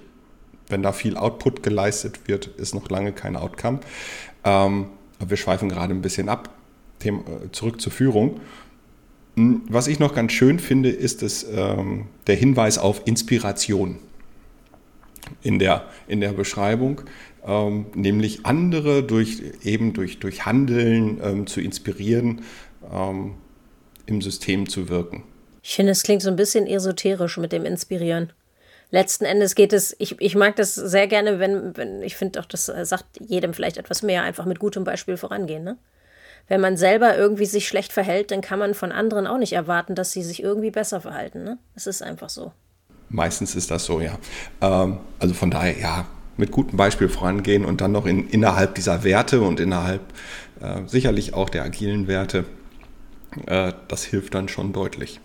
Wenn 0.67 0.83
da 0.83 0.91
viel 0.91 1.15
Output 1.15 1.63
geleistet 1.63 2.27
wird, 2.27 2.47
ist 2.47 2.75
noch 2.75 2.89
lange 2.89 3.13
kein 3.13 3.35
Outcome. 3.35 3.79
Ähm, 4.43 4.87
aber 5.19 5.29
wir 5.29 5.37
schweifen 5.37 5.69
gerade 5.69 5.93
ein 5.93 6.01
bisschen 6.01 6.27
ab. 6.27 6.49
Äh, 7.03 7.13
zurück 7.51 7.81
zur 7.81 7.91
Führung. 7.91 8.41
Was 9.35 9.87
ich 9.87 9.99
noch 9.99 10.13
ganz 10.13 10.33
schön 10.33 10.59
finde, 10.59 10.89
ist 10.89 11.23
es, 11.23 11.45
ähm, 11.55 12.07
der 12.27 12.35
Hinweis 12.35 12.77
auf 12.77 13.01
Inspiration 13.05 13.97
in 15.41 15.59
der, 15.59 15.85
in 16.07 16.19
der 16.19 16.33
Beschreibung, 16.33 17.01
ähm, 17.45 17.85
nämlich 17.95 18.45
andere 18.45 19.03
durch, 19.03 19.41
eben 19.63 19.93
durch, 19.93 20.19
durch 20.19 20.45
Handeln 20.45 21.19
ähm, 21.23 21.47
zu 21.47 21.61
inspirieren, 21.61 22.41
ähm, 22.91 23.35
im 24.05 24.21
System 24.21 24.67
zu 24.67 24.89
wirken. 24.89 25.23
Ich 25.63 25.75
finde, 25.75 25.91
es 25.91 26.03
klingt 26.03 26.21
so 26.21 26.29
ein 26.29 26.35
bisschen 26.35 26.67
esoterisch 26.67 27.37
mit 27.37 27.51
dem 27.51 27.65
Inspirieren. 27.65 28.33
Letzten 28.89 29.23
Endes 29.23 29.55
geht 29.55 29.71
es, 29.71 29.95
ich, 29.99 30.19
ich 30.19 30.35
mag 30.35 30.57
das 30.57 30.75
sehr 30.75 31.07
gerne, 31.07 31.39
wenn, 31.39 31.77
wenn 31.77 32.01
ich 32.01 32.17
finde 32.17 32.41
auch, 32.41 32.45
das 32.45 32.65
sagt 32.65 33.05
jedem 33.21 33.53
vielleicht 33.53 33.77
etwas 33.77 34.01
mehr, 34.01 34.23
einfach 34.23 34.45
mit 34.45 34.59
gutem 34.59 34.83
Beispiel 34.83 35.15
vorangehen. 35.15 35.63
Ne? 35.63 35.77
Wenn 36.47 36.61
man 36.61 36.77
selber 36.77 37.17
irgendwie 37.17 37.45
sich 37.45 37.67
schlecht 37.67 37.93
verhält, 37.93 38.31
dann 38.31 38.41
kann 38.41 38.59
man 38.59 38.73
von 38.73 38.91
anderen 38.91 39.27
auch 39.27 39.37
nicht 39.37 39.53
erwarten, 39.53 39.95
dass 39.95 40.11
sie 40.11 40.23
sich 40.23 40.43
irgendwie 40.43 40.71
besser 40.71 41.01
verhalten. 41.01 41.43
Ne? 41.43 41.57
Es 41.75 41.87
ist 41.87 42.01
einfach 42.01 42.29
so. 42.29 42.51
Meistens 43.09 43.55
ist 43.55 43.71
das 43.71 43.85
so, 43.85 43.99
ja. 43.99 44.17
Ähm, 44.61 44.99
also 45.19 45.33
von 45.33 45.51
daher, 45.51 45.77
ja, 45.77 46.05
mit 46.37 46.51
gutem 46.51 46.77
Beispiel 46.77 47.09
vorangehen 47.09 47.65
und 47.65 47.81
dann 47.81 47.91
noch 47.91 48.05
in, 48.05 48.29
innerhalb 48.29 48.75
dieser 48.75 49.03
Werte 49.03 49.41
und 49.41 49.59
innerhalb 49.59 50.01
äh, 50.61 50.87
sicherlich 50.87 51.33
auch 51.33 51.49
der 51.49 51.63
agilen 51.63 52.07
Werte, 52.07 52.45
äh, 53.47 53.73
das 53.87 54.03
hilft 54.03 54.33
dann 54.33 54.47
schon 54.47 54.73
deutlich. 54.73 55.19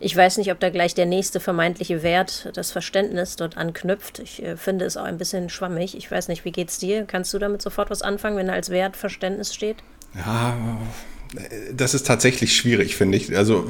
Ich 0.00 0.16
weiß 0.16 0.38
nicht, 0.38 0.50
ob 0.50 0.60
da 0.60 0.70
gleich 0.70 0.94
der 0.94 1.06
nächste 1.06 1.40
vermeintliche 1.40 2.02
Wert, 2.02 2.50
das 2.54 2.72
Verständnis, 2.72 3.36
dort 3.36 3.56
anknüpft. 3.56 4.18
Ich 4.18 4.42
äh, 4.42 4.56
finde 4.56 4.84
es 4.84 4.96
auch 4.96 5.04
ein 5.04 5.18
bisschen 5.18 5.48
schwammig. 5.48 5.96
Ich 5.96 6.10
weiß 6.10 6.28
nicht, 6.28 6.44
wie 6.44 6.52
geht's 6.52 6.78
dir? 6.78 7.04
Kannst 7.04 7.32
du 7.32 7.38
damit 7.38 7.62
sofort 7.62 7.90
was 7.90 8.02
anfangen, 8.02 8.36
wenn 8.36 8.48
da 8.48 8.52
als 8.52 8.70
Wert 8.70 8.96
Verständnis 8.96 9.54
steht? 9.54 9.76
Ja, 10.14 10.56
das 11.72 11.94
ist 11.94 12.06
tatsächlich 12.06 12.56
schwierig, 12.56 12.96
finde 12.96 13.18
ich. 13.18 13.36
Also 13.36 13.66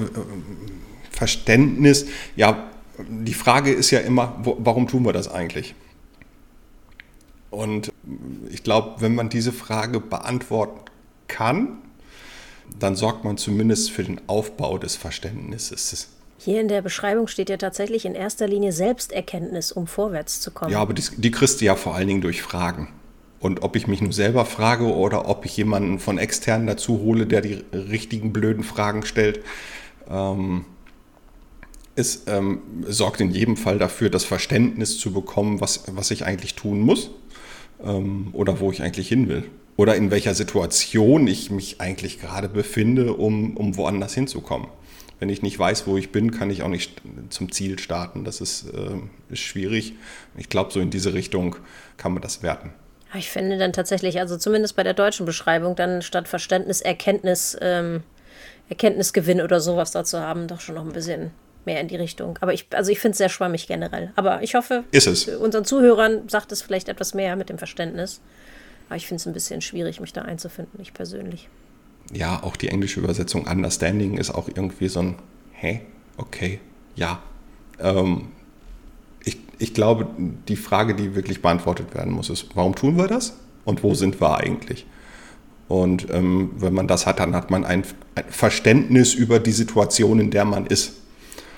Verständnis, 1.11 2.07
ja, 2.37 2.71
die 3.09 3.35
Frage 3.35 3.73
ist 3.73 3.91
ja 3.91 4.01
immer, 4.01 4.39
wo, 4.43 4.57
warum 4.61 4.87
tun 4.87 5.05
wir 5.05 5.13
das 5.13 5.29
eigentlich? 5.29 5.75
Und 7.51 7.93
ich 8.51 8.63
glaube, 8.63 9.01
wenn 9.01 9.15
man 9.15 9.29
diese 9.29 9.53
Frage 9.53 10.01
beantworten 10.01 10.81
kann, 11.29 11.79
dann 12.79 12.97
sorgt 12.97 13.25
man 13.25 13.37
zumindest 13.37 13.91
für 13.91 14.03
den 14.03 14.21
Aufbau 14.27 14.79
des 14.79 14.97
Verständnisses. 14.97 16.09
Hier 16.39 16.61
in 16.61 16.69
der 16.69 16.83
Beschreibung 16.83 17.29
steht 17.29 17.49
ja 17.49 17.57
tatsächlich 17.57 18.05
in 18.05 18.15
erster 18.15 18.49
Linie 18.49 18.73
Selbsterkenntnis, 18.73 19.73
um 19.73 19.87
vorwärts 19.87 20.41
zu 20.41 20.51
kommen. 20.51 20.73
Ja, 20.73 20.81
aber 20.81 20.93
die, 20.93 21.03
die 21.17 21.31
kriegst 21.31 21.61
du 21.61 21.65
ja 21.65 21.77
vor 21.77 21.95
allen 21.95 22.09
Dingen 22.09 22.21
durch 22.21 22.43
Fragen. 22.43 22.89
Und 23.45 23.63
ob 23.63 23.77
ich 23.77 23.87
mich 23.87 24.01
nur 24.01 24.15
selber 24.15 24.47
frage 24.47 24.87
oder 24.87 25.29
ob 25.29 25.45
ich 25.45 25.55
jemanden 25.59 25.99
von 25.99 26.17
externen 26.17 26.67
dazu 26.67 27.01
hole, 27.01 27.27
der 27.27 27.43
die 27.43 27.63
richtigen 27.75 28.33
blöden 28.33 28.65
Fragen 28.65 29.05
stellt, 29.05 29.41
ähm, 30.09 30.65
es 31.95 32.23
ähm, 32.27 32.63
sorgt 32.87 33.21
in 33.21 33.33
jedem 33.33 33.59
Fall 33.59 33.79
dafür, 33.79 34.09
das 34.09 34.25
Verständnis 34.25 34.97
zu 34.99 35.13
bekommen, 35.13 35.61
was, 35.61 35.85
was 35.89 36.11
ich 36.11 36.25
eigentlich 36.25 36.55
tun 36.55 36.81
muss 36.81 37.11
ähm, 37.85 38.29
oder 38.33 38.61
wo 38.61 38.73
ich 38.73 38.81
eigentlich 38.81 39.09
hin 39.09 39.29
will. 39.29 39.45
Oder 39.77 39.95
in 39.95 40.11
welcher 40.11 40.35
Situation 40.35 41.27
ich 41.27 41.51
mich 41.51 41.83
eigentlich 41.83 42.23
gerade 42.23 42.49
befinde, 42.49 43.13
um, 43.13 43.59
um 43.59 43.77
woanders 43.77 44.15
hinzukommen. 44.15 44.69
Wenn 45.21 45.29
ich 45.29 45.43
nicht 45.43 45.59
weiß, 45.59 45.87
wo 45.87 45.99
ich 45.99 46.13
bin, 46.13 46.31
kann 46.31 46.49
ich 46.49 46.63
auch 46.63 46.69
nicht 46.69 47.03
zum 47.29 47.53
Ziel 47.53 47.79
starten. 47.79 48.25
Das 48.25 48.41
ist, 48.41 48.71
äh, 48.73 48.97
ist 49.29 49.41
schwierig. 49.41 49.93
Ich 50.39 50.49
glaube, 50.49 50.73
so 50.73 50.81
in 50.81 50.89
diese 50.89 51.13
Richtung 51.13 51.57
kann 51.99 52.15
man 52.15 52.23
das 52.23 52.43
werten. 52.43 52.73
Ich 53.17 53.31
finde 53.31 53.59
dann 53.59 53.73
tatsächlich, 53.73 54.19
also 54.19 54.37
zumindest 54.37 54.77
bei 54.77 54.83
der 54.83 54.95
deutschen 54.95 55.27
Beschreibung, 55.27 55.77
dann 55.77 56.03
statt 56.03 56.29
Verständnis, 56.29 56.81
Erkenntnis, 56.81 57.57
ähm, 57.61 58.03
Erkenntnisgewinn 58.69 59.41
oder 59.41 59.61
sowas 59.61 59.93
dazu 59.93 60.19
haben, 60.19 60.49
doch 60.49 60.61
schon 60.61 60.75
noch 60.75 60.85
ein 60.85 60.93
bisschen 60.93 61.31
mehr 61.65 61.81
in 61.81 61.89
die 61.89 61.97
Richtung. 61.97 62.39
Aber 62.41 62.53
ich, 62.53 62.67
also 62.73 62.91
ich 62.91 62.99
finde 62.99 63.13
es 63.13 63.19
sehr 63.19 63.29
schwammig 63.29 63.67
generell. 63.67 64.13
Aber 64.17 64.43
ich 64.43 64.55
hoffe, 64.55 64.85
unseren 65.41 65.65
Zuhörern 65.65 66.29
sagt 66.29 66.53
es 66.53 66.63
vielleicht 66.63 66.89
etwas 66.89 67.15
mehr 67.15 67.37
mit 67.37 67.49
dem 67.49 67.59
Verständnis. 67.59 68.21
Aber 68.89 68.97
ich 68.97 69.07
finde 69.07 69.21
es 69.21 69.27
ein 69.27 69.33
bisschen 69.33 69.61
schwierig, 69.61 70.01
mich 70.01 70.13
da 70.13 70.23
einzufinden, 70.23 70.79
ich 70.81 70.93
persönlich. 70.93 71.49
Ja, 72.13 72.43
auch 72.43 72.57
die 72.57 72.69
englische 72.69 73.01
Übersetzung 73.01 73.47
Understanding 73.47 74.19
ist 74.19 74.31
auch 74.31 74.49
irgendwie 74.49 74.89
so 74.89 75.01
ein, 75.01 75.17
hä, 75.53 75.81
okay, 76.19 76.61
ja. 76.97 77.23
Ähm, 77.79 78.29
ich, 79.25 79.39
ich 79.59 79.75
glaube, 79.75 80.07
die 80.49 80.57
Frage, 80.57 80.95
die 80.95 81.15
wirklich 81.15 81.43
beantwortet 81.43 81.95
werden 81.95 82.13
muss, 82.13 82.31
ist, 82.31 82.49
warum 82.55 82.75
tun 82.75 82.97
wir 82.97 83.09
das 83.09 83.39
und 83.65 83.83
wo 83.83 83.95
sind 83.95 84.21
wir 84.21 84.39
eigentlich? 84.39 84.87
Und 85.69 86.11
ähm, 86.11 86.53
wenn 86.57 86.75
man 86.75 86.87
das 86.87 87.07
hat, 87.07 87.21
dann 87.21 87.35
hat 87.35 87.51
man 87.51 87.65
ein, 87.65 87.85
ein 88.15 88.25
Verständnis 88.29 89.15
über 89.15 89.39
die 89.39 89.53
Situation, 89.53 90.21
in 90.21 90.31
der 90.31 90.45
man 90.45 90.67
ist. 90.67 90.93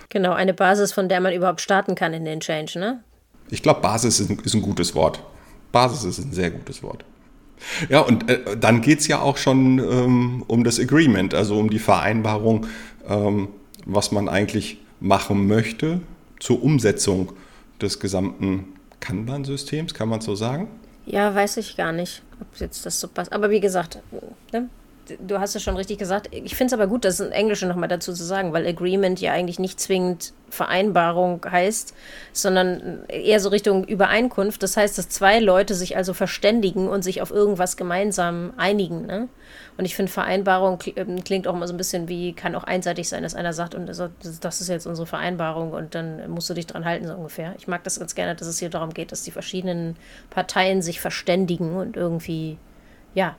Genau, 0.08 0.32
eine 0.32 0.54
Basis, 0.54 0.92
von 0.92 1.08
der 1.08 1.20
man 1.20 1.32
überhaupt 1.32 1.60
starten 1.60 1.94
kann 1.94 2.12
in 2.12 2.24
den 2.24 2.40
Change, 2.40 2.78
ne? 2.78 3.02
Ich 3.50 3.62
glaube, 3.62 3.80
Basis 3.80 4.20
ist 4.20 4.30
ein, 4.30 4.38
ist 4.40 4.54
ein, 4.54 4.62
gutes 4.62 4.94
Wort. 4.94 5.22
Basis 5.72 6.04
ist 6.04 6.24
ein 6.24 6.32
sehr 6.32 6.50
gutes 6.50 6.82
Wort. 6.82 7.04
Ja, 7.88 8.00
und 8.00 8.28
äh, 8.28 8.56
dann 8.56 8.80
geht 8.80 9.00
es 9.00 9.08
ja 9.08 9.20
auch 9.20 9.36
schon 9.36 9.78
ähm, 9.78 10.44
um 10.46 10.64
das 10.64 10.78
Agreement, 10.78 11.34
also 11.34 11.58
um 11.58 11.70
die 11.70 11.78
Vereinbarung, 11.78 12.66
ähm, 13.08 13.48
was 13.84 14.12
man 14.12 14.28
eigentlich 14.28 14.78
machen 15.00 15.46
möchte 15.46 16.00
zur 16.38 16.62
Umsetzung 16.62 17.32
des 17.80 18.00
gesamten 18.00 18.74
Kanban-Systems, 19.00 19.94
kann 19.94 20.08
man 20.08 20.20
so 20.20 20.34
sagen? 20.34 20.68
Ja, 21.06 21.34
weiß 21.34 21.58
ich 21.58 21.76
gar 21.76 21.92
nicht, 21.92 22.22
ob 22.40 22.58
jetzt 22.58 22.84
das 22.84 23.00
so 23.00 23.08
passt. 23.08 23.32
Aber 23.32 23.50
wie 23.50 23.60
gesagt, 23.60 23.98
ne? 24.52 24.68
Du 25.20 25.40
hast 25.40 25.54
es 25.54 25.62
schon 25.62 25.76
richtig 25.76 25.98
gesagt. 25.98 26.28
Ich 26.32 26.54
finde 26.54 26.66
es 26.66 26.72
aber 26.72 26.86
gut, 26.86 27.04
das 27.04 27.20
in 27.20 27.32
Englisch 27.32 27.62
nochmal 27.62 27.88
dazu 27.88 28.12
zu 28.12 28.24
sagen, 28.24 28.52
weil 28.52 28.66
Agreement 28.66 29.20
ja 29.20 29.32
eigentlich 29.32 29.58
nicht 29.58 29.80
zwingend 29.80 30.32
Vereinbarung 30.48 31.44
heißt, 31.44 31.94
sondern 32.32 33.04
eher 33.08 33.40
so 33.40 33.48
Richtung 33.48 33.84
Übereinkunft. 33.84 34.62
Das 34.62 34.76
heißt, 34.76 34.96
dass 34.96 35.08
zwei 35.08 35.40
Leute 35.40 35.74
sich 35.74 35.96
also 35.96 36.14
verständigen 36.14 36.88
und 36.88 37.02
sich 37.02 37.20
auf 37.22 37.30
irgendwas 37.30 37.76
gemeinsam 37.76 38.52
einigen. 38.56 39.06
Ne? 39.06 39.28
Und 39.76 39.84
ich 39.84 39.96
finde, 39.96 40.10
Vereinbarung 40.10 40.78
ähm, 40.96 41.22
klingt 41.24 41.48
auch 41.48 41.54
immer 41.54 41.66
so 41.66 41.74
ein 41.74 41.78
bisschen 41.78 42.08
wie, 42.08 42.32
kann 42.32 42.54
auch 42.54 42.64
einseitig 42.64 43.08
sein, 43.08 43.22
dass 43.22 43.34
einer 43.34 43.52
sagt, 43.52 43.74
und 43.74 43.86
das 43.86 44.60
ist 44.60 44.68
jetzt 44.68 44.86
unsere 44.86 45.06
Vereinbarung 45.06 45.72
und 45.72 45.94
dann 45.94 46.30
musst 46.30 46.48
du 46.48 46.54
dich 46.54 46.66
dran 46.66 46.84
halten, 46.84 47.06
so 47.06 47.14
ungefähr. 47.14 47.54
Ich 47.58 47.68
mag 47.68 47.84
das 47.84 47.98
ganz 47.98 48.14
gerne, 48.14 48.34
dass 48.34 48.48
es 48.48 48.58
hier 48.58 48.70
darum 48.70 48.94
geht, 48.94 49.12
dass 49.12 49.22
die 49.22 49.30
verschiedenen 49.30 49.96
Parteien 50.30 50.80
sich 50.82 51.00
verständigen 51.00 51.76
und 51.76 51.96
irgendwie, 51.96 52.58
ja, 53.14 53.36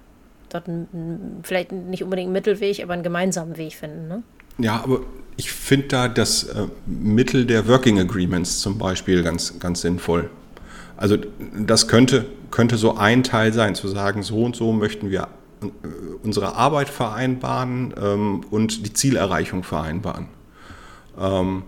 dort 0.49 0.67
einen, 0.67 1.39
vielleicht 1.43 1.71
nicht 1.71 2.03
unbedingt 2.03 2.27
einen 2.27 2.33
Mittelweg, 2.33 2.81
aber 2.83 2.93
einen 2.93 3.03
gemeinsamen 3.03 3.57
Weg 3.57 3.73
finden. 3.73 4.07
Ne? 4.07 4.23
Ja, 4.57 4.81
aber 4.83 5.01
ich 5.35 5.51
finde 5.51 5.87
da 5.87 6.07
das 6.07 6.43
äh, 6.43 6.67
Mittel 6.85 7.45
der 7.45 7.67
Working 7.67 7.99
Agreements 7.99 8.59
zum 8.59 8.77
Beispiel 8.77 9.23
ganz, 9.23 9.59
ganz 9.59 9.81
sinnvoll. 9.81 10.29
Also 10.97 11.17
das 11.55 11.87
könnte, 11.87 12.25
könnte 12.49 12.77
so 12.77 12.97
ein 12.97 13.23
Teil 13.23 13.53
sein, 13.53 13.75
zu 13.75 13.87
sagen, 13.87 14.23
so 14.23 14.43
und 14.43 14.55
so 14.55 14.73
möchten 14.73 15.11
wir 15.11 15.27
äh, 15.61 15.67
unsere 16.23 16.55
Arbeit 16.55 16.89
vereinbaren 16.89 17.93
ähm, 18.01 18.41
und 18.49 18.85
die 18.85 18.93
Zielerreichung 18.93 19.63
vereinbaren. 19.63 20.27
Ähm, 21.19 21.63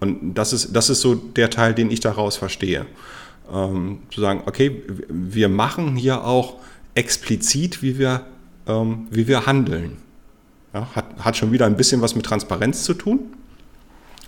und 0.00 0.34
das 0.34 0.52
ist, 0.52 0.76
das 0.76 0.90
ist 0.90 1.00
so 1.00 1.16
der 1.16 1.50
Teil, 1.50 1.74
den 1.74 1.90
ich 1.90 1.98
daraus 1.98 2.36
verstehe. 2.36 2.86
Ähm, 3.52 4.00
zu 4.10 4.20
sagen, 4.20 4.42
okay, 4.46 4.82
wir 5.08 5.48
machen 5.48 5.96
hier 5.96 6.24
auch 6.24 6.56
explizit, 6.98 7.80
wie 7.80 7.98
wir, 7.98 8.26
ähm, 8.66 9.06
wie 9.10 9.28
wir 9.28 9.46
handeln. 9.46 9.98
Ja, 10.74 10.88
hat, 10.94 11.06
hat 11.20 11.36
schon 11.36 11.52
wieder 11.52 11.64
ein 11.64 11.76
bisschen 11.76 12.02
was 12.02 12.14
mit 12.14 12.26
Transparenz 12.26 12.82
zu 12.82 12.92
tun. 12.92 13.20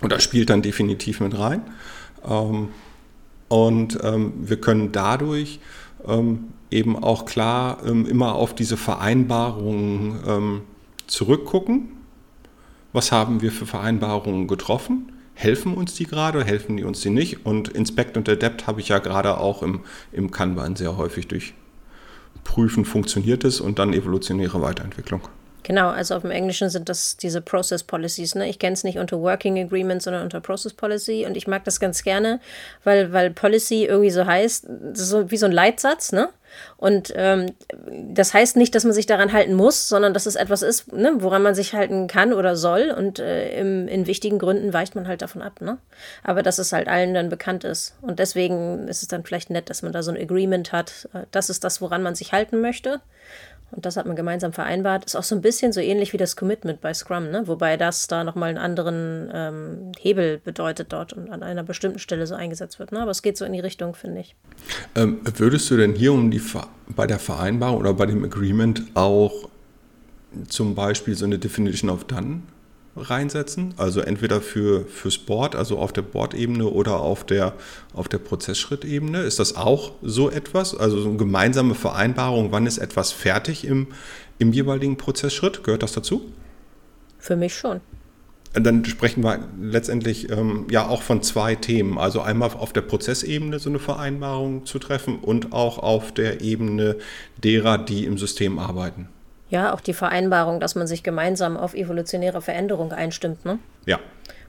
Und 0.01 0.11
das 0.11 0.23
spielt 0.23 0.49
dann 0.49 0.61
definitiv 0.61 1.19
mit 1.19 1.37
rein. 1.37 1.61
Ähm, 2.25 2.69
und 3.49 3.99
ähm, 4.01 4.33
wir 4.37 4.59
können 4.59 4.93
dadurch 4.93 5.59
ähm, 6.07 6.45
eben 6.71 7.01
auch 7.01 7.25
klar 7.25 7.79
ähm, 7.85 8.05
immer 8.05 8.35
auf 8.35 8.55
diese 8.55 8.77
Vereinbarungen 8.77 10.19
ähm, 10.25 10.61
zurückgucken. 11.07 11.89
Was 12.93 13.11
haben 13.11 13.41
wir 13.41 13.51
für 13.51 13.65
Vereinbarungen 13.65 14.47
getroffen? 14.47 15.11
Helfen 15.33 15.73
uns 15.73 15.95
die 15.95 16.05
gerade, 16.05 16.43
helfen 16.43 16.77
die 16.77 16.83
uns 16.85 17.01
die 17.01 17.09
nicht? 17.09 17.45
Und 17.45 17.67
Inspect 17.67 18.15
und 18.15 18.29
Adapt 18.29 18.67
habe 18.67 18.79
ich 18.79 18.87
ja 18.87 18.99
gerade 18.99 19.37
auch 19.37 19.61
im, 19.61 19.81
im 20.13 20.31
Kanban 20.31 20.75
sehr 20.75 20.97
häufig 20.97 21.27
durch, 21.27 21.53
prüfen, 22.43 22.85
funktioniert 22.85 23.43
es 23.43 23.61
und 23.61 23.79
dann 23.79 23.93
evolutionäre 23.93 24.61
Weiterentwicklung. 24.61 25.21
Genau, 25.63 25.89
also 25.89 26.15
auf 26.15 26.23
dem 26.23 26.31
Englischen 26.31 26.69
sind 26.69 26.89
das 26.89 27.17
diese 27.17 27.41
Process 27.41 27.83
Policies. 27.83 28.35
Ne? 28.35 28.49
Ich 28.49 28.57
kenne 28.57 28.73
es 28.73 28.83
nicht 28.83 28.97
unter 28.97 29.19
Working 29.19 29.59
Agreement, 29.59 30.01
sondern 30.01 30.23
unter 30.23 30.41
Process 30.41 30.73
Policy 30.73 31.25
und 31.27 31.37
ich 31.37 31.47
mag 31.47 31.63
das 31.65 31.79
ganz 31.79 32.03
gerne, 32.03 32.39
weil, 32.83 33.13
weil 33.13 33.29
Policy 33.31 33.85
irgendwie 33.85 34.09
so 34.09 34.25
heißt, 34.25 34.67
so 34.93 35.29
wie 35.29 35.37
so 35.37 35.45
ein 35.45 35.51
Leitsatz, 35.51 36.11
ne? 36.11 36.29
Und 36.77 37.13
ähm, 37.15 37.47
das 38.13 38.33
heißt 38.33 38.57
nicht, 38.57 38.75
dass 38.75 38.83
man 38.83 38.93
sich 38.93 39.05
daran 39.05 39.31
halten 39.31 39.53
muss, 39.53 39.87
sondern 39.87 40.13
dass 40.13 40.25
es 40.25 40.35
etwas 40.35 40.61
ist, 40.61 40.91
ne, 40.91 41.13
woran 41.19 41.41
man 41.41 41.55
sich 41.55 41.73
halten 41.73 42.07
kann 42.07 42.33
oder 42.33 42.55
soll. 42.55 42.91
Und 42.91 43.19
äh, 43.19 43.57
im, 43.59 43.87
in 43.87 44.07
wichtigen 44.07 44.39
Gründen 44.39 44.73
weicht 44.73 44.95
man 44.95 45.07
halt 45.07 45.21
davon 45.21 45.41
ab. 45.41 45.61
Ne? 45.61 45.77
Aber 46.23 46.43
dass 46.43 46.59
es 46.59 46.73
halt 46.73 46.87
allen 46.87 47.13
dann 47.13 47.29
bekannt 47.29 47.63
ist. 47.63 47.95
Und 48.01 48.19
deswegen 48.19 48.87
ist 48.87 49.01
es 49.01 49.07
dann 49.07 49.23
vielleicht 49.23 49.49
nett, 49.49 49.69
dass 49.69 49.81
man 49.81 49.93
da 49.93 50.03
so 50.03 50.11
ein 50.11 50.21
Agreement 50.21 50.71
hat. 50.71 51.07
Äh, 51.13 51.23
das 51.31 51.49
ist 51.49 51.63
das, 51.63 51.81
woran 51.81 52.03
man 52.03 52.15
sich 52.15 52.33
halten 52.33 52.61
möchte. 52.61 52.99
Und 53.71 53.85
das 53.85 53.97
hat 53.97 54.05
man 54.05 54.15
gemeinsam 54.15 54.53
vereinbart. 54.53 55.05
Ist 55.05 55.15
auch 55.15 55.23
so 55.23 55.35
ein 55.35 55.41
bisschen 55.41 55.71
so 55.71 55.79
ähnlich 55.79 56.13
wie 56.13 56.17
das 56.17 56.35
Commitment 56.35 56.81
bei 56.81 56.93
Scrum, 56.93 57.31
ne? 57.31 57.47
wobei 57.47 57.77
das 57.77 58.07
da 58.07 58.23
nochmal 58.23 58.49
einen 58.49 58.57
anderen 58.57 59.31
ähm, 59.33 59.91
Hebel 59.99 60.39
bedeutet 60.39 60.91
dort 60.91 61.13
und 61.13 61.29
an 61.29 61.41
einer 61.41 61.63
bestimmten 61.63 61.99
Stelle 61.99 62.27
so 62.27 62.35
eingesetzt 62.35 62.79
wird. 62.79 62.91
Ne? 62.91 62.99
Aber 62.99 63.11
es 63.11 63.21
geht 63.21 63.37
so 63.37 63.45
in 63.45 63.53
die 63.53 63.59
Richtung, 63.59 63.95
finde 63.95 64.21
ich. 64.21 64.35
Ähm, 64.95 65.21
würdest 65.37 65.69
du 65.71 65.77
denn 65.77 65.93
hier 65.93 66.11
um 66.13 66.29
die 66.31 66.41
bei 66.87 67.07
der 67.07 67.19
Vereinbarung 67.19 67.79
oder 67.79 67.93
bei 67.93 68.05
dem 68.05 68.23
Agreement 68.23 68.83
auch 68.93 69.49
zum 70.47 70.75
Beispiel 70.75 71.15
so 71.15 71.25
eine 71.25 71.39
Definition 71.39 71.89
of 71.89 72.03
Done 72.05 72.41
reinsetzen. 72.95 73.73
Also 73.77 74.01
entweder 74.01 74.41
für, 74.41 74.85
fürs 74.85 75.17
Board, 75.17 75.55
also 75.55 75.77
auf 75.77 75.93
der 75.93 76.01
Board-Ebene 76.01 76.65
oder 76.67 76.99
auf 76.99 77.25
der, 77.25 77.53
auf 77.93 78.07
der 78.07 78.17
Prozessschrittebene. 78.17 79.21
Ist 79.21 79.39
das 79.39 79.55
auch 79.55 79.93
so 80.01 80.29
etwas? 80.29 80.75
Also 80.75 80.99
so 81.01 81.09
eine 81.09 81.17
gemeinsame 81.17 81.75
Vereinbarung, 81.75 82.51
wann 82.51 82.65
ist 82.65 82.77
etwas 82.77 83.11
fertig 83.11 83.65
im, 83.65 83.87
im 84.39 84.53
jeweiligen 84.53 84.97
Prozessschritt? 84.97 85.63
Gehört 85.63 85.83
das 85.83 85.93
dazu? 85.93 86.31
Für 87.17 87.35
mich 87.35 87.55
schon. 87.55 87.81
dann 88.53 88.83
sprechen 88.83 89.23
wir 89.23 89.47
letztendlich 89.61 90.29
ähm, 90.29 90.65
ja 90.69 90.87
auch 90.87 91.01
von 91.01 91.21
zwei 91.21 91.55
Themen. 91.55 91.97
Also 91.97 92.21
einmal 92.21 92.49
auf 92.49 92.73
der 92.73 92.81
Prozessebene 92.81 93.59
so 93.59 93.69
eine 93.69 93.79
Vereinbarung 93.79 94.65
zu 94.65 94.79
treffen 94.79 95.19
und 95.19 95.53
auch 95.53 95.77
auf 95.77 96.11
der 96.11 96.41
Ebene 96.41 96.97
derer, 97.41 97.77
die 97.77 98.05
im 98.05 98.17
System 98.17 98.59
arbeiten. 98.59 99.07
Ja, 99.51 99.73
auch 99.73 99.81
die 99.81 99.93
Vereinbarung, 99.93 100.59
dass 100.59 100.73
man 100.73 100.87
sich 100.87 101.03
gemeinsam 101.03 101.57
auf 101.57 101.75
evolutionäre 101.75 102.41
Veränderung 102.41 102.93
einstimmt, 102.93 103.45
ne? 103.45 103.59
Ja, 103.85 103.99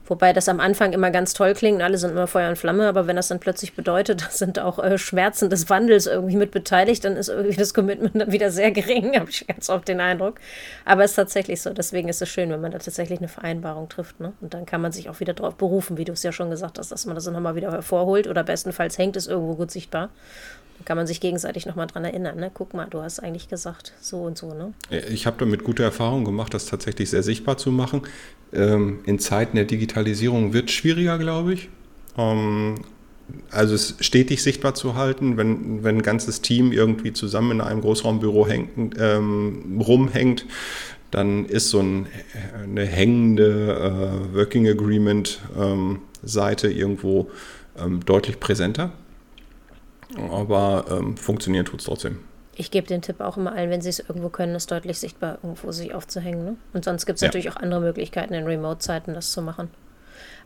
Wobei 0.05 0.33
das 0.33 0.49
am 0.49 0.59
Anfang 0.59 0.91
immer 0.91 1.11
ganz 1.11 1.33
toll 1.33 1.53
klingt, 1.53 1.81
alle 1.81 1.97
sind 1.97 2.11
immer 2.11 2.27
Feuer 2.27 2.49
und 2.49 2.57
Flamme, 2.57 2.87
aber 2.89 3.07
wenn 3.07 3.15
das 3.15 3.29
dann 3.29 3.39
plötzlich 3.39 3.73
bedeutet, 3.73 4.21
da 4.25 4.29
sind 4.29 4.59
auch 4.59 4.79
äh, 4.79 4.97
Schmerzen 4.97 5.49
des 5.49 5.69
Wandels 5.69 6.07
irgendwie 6.07 6.35
mit 6.35 6.51
beteiligt, 6.51 7.05
dann 7.05 7.15
ist 7.15 7.29
irgendwie 7.29 7.55
das 7.55 7.73
Commitment 7.73 8.19
dann 8.19 8.31
wieder 8.31 8.51
sehr 8.51 8.71
gering, 8.71 9.15
habe 9.19 9.29
ich 9.29 9.47
ganz 9.47 9.69
oft 9.69 9.87
den 9.87 10.01
Eindruck. 10.01 10.39
Aber 10.83 11.03
es 11.03 11.11
ist 11.11 11.15
tatsächlich 11.15 11.61
so, 11.61 11.71
deswegen 11.71 12.09
ist 12.09 12.21
es 12.21 12.29
schön, 12.29 12.49
wenn 12.49 12.59
man 12.59 12.71
da 12.71 12.79
tatsächlich 12.79 13.19
eine 13.19 13.29
Vereinbarung 13.29 13.87
trifft. 13.87 14.19
Ne? 14.19 14.33
Und 14.41 14.53
dann 14.53 14.65
kann 14.65 14.81
man 14.81 14.91
sich 14.91 15.09
auch 15.09 15.21
wieder 15.21 15.33
darauf 15.33 15.55
berufen, 15.55 15.97
wie 15.97 16.05
du 16.05 16.11
es 16.11 16.23
ja 16.23 16.33
schon 16.33 16.49
gesagt 16.49 16.79
hast, 16.79 16.91
dass 16.91 17.05
man 17.05 17.15
das 17.15 17.25
nochmal 17.27 17.55
wieder 17.55 17.71
hervorholt 17.71 18.27
oder 18.27 18.43
bestenfalls 18.43 18.97
hängt 18.97 19.15
es 19.15 19.27
irgendwo 19.27 19.55
gut 19.55 19.71
sichtbar. 19.71 20.09
Kann 20.85 20.97
man 20.97 21.07
sich 21.07 21.19
gegenseitig 21.19 21.65
nochmal 21.65 21.87
dran 21.87 22.05
erinnern. 22.05 22.37
Ne? 22.37 22.51
Guck 22.53 22.73
mal, 22.73 22.87
du 22.89 23.01
hast 23.01 23.19
eigentlich 23.19 23.49
gesagt, 23.49 23.93
so 24.01 24.21
und 24.23 24.37
so. 24.37 24.53
Ne? 24.53 24.73
Ich 25.09 25.25
habe 25.25 25.37
damit 25.39 25.63
gute 25.63 25.83
Erfahrungen 25.83 26.25
gemacht, 26.25 26.53
das 26.53 26.65
tatsächlich 26.65 27.09
sehr 27.09 27.23
sichtbar 27.23 27.57
zu 27.57 27.71
machen. 27.71 28.01
Ähm, 28.51 28.99
in 29.05 29.19
Zeiten 29.19 29.55
der 29.55 29.65
Digitalisierung 29.65 30.53
wird 30.53 30.69
es 30.69 30.75
schwieriger, 30.75 31.17
glaube 31.17 31.53
ich. 31.53 31.69
Ähm, 32.17 32.75
also 33.51 33.75
es 33.75 33.95
stetig 33.99 34.43
sichtbar 34.43 34.75
zu 34.75 34.95
halten, 34.95 35.37
wenn, 35.37 35.83
wenn 35.83 35.97
ein 35.97 36.01
ganzes 36.01 36.41
Team 36.41 36.71
irgendwie 36.71 37.13
zusammen 37.13 37.51
in 37.51 37.61
einem 37.61 37.81
Großraumbüro 37.81 38.47
hängt, 38.47 38.95
ähm, 38.99 39.81
rumhängt, 39.81 40.45
dann 41.11 41.45
ist 41.45 41.69
so 41.69 41.79
ein, 41.79 42.07
eine 42.63 42.85
hängende 42.85 44.31
äh, 44.33 44.35
Working 44.35 44.67
Agreement 44.67 45.39
ähm, 45.57 46.01
Seite 46.23 46.69
irgendwo 46.69 47.29
ähm, 47.77 48.03
deutlich 48.05 48.39
präsenter. 48.39 48.91
Aber 50.17 50.85
ähm, 50.89 51.17
funktionieren 51.17 51.65
tut 51.65 51.79
es 51.79 51.85
trotzdem. 51.85 52.19
Ich 52.55 52.69
gebe 52.69 52.85
den 52.85 53.01
Tipp 53.01 53.19
auch 53.19 53.37
immer 53.37 53.53
allen, 53.53 53.71
wenn 53.71 53.81
sie 53.81 53.89
es 53.89 53.99
irgendwo 53.99 54.29
können, 54.29 54.53
es 54.53 54.67
deutlich 54.67 54.99
sichtbar 54.99 55.39
irgendwo 55.41 55.71
sich 55.71 55.93
aufzuhängen. 55.93 56.45
Ne? 56.45 56.55
Und 56.73 56.85
sonst 56.85 57.05
gibt 57.05 57.17
es 57.17 57.21
ja. 57.21 57.27
natürlich 57.27 57.49
auch 57.49 57.55
andere 57.55 57.81
Möglichkeiten 57.81 58.33
in 58.33 58.45
Remote-Zeiten, 58.45 59.13
das 59.13 59.31
zu 59.31 59.41
machen. 59.41 59.69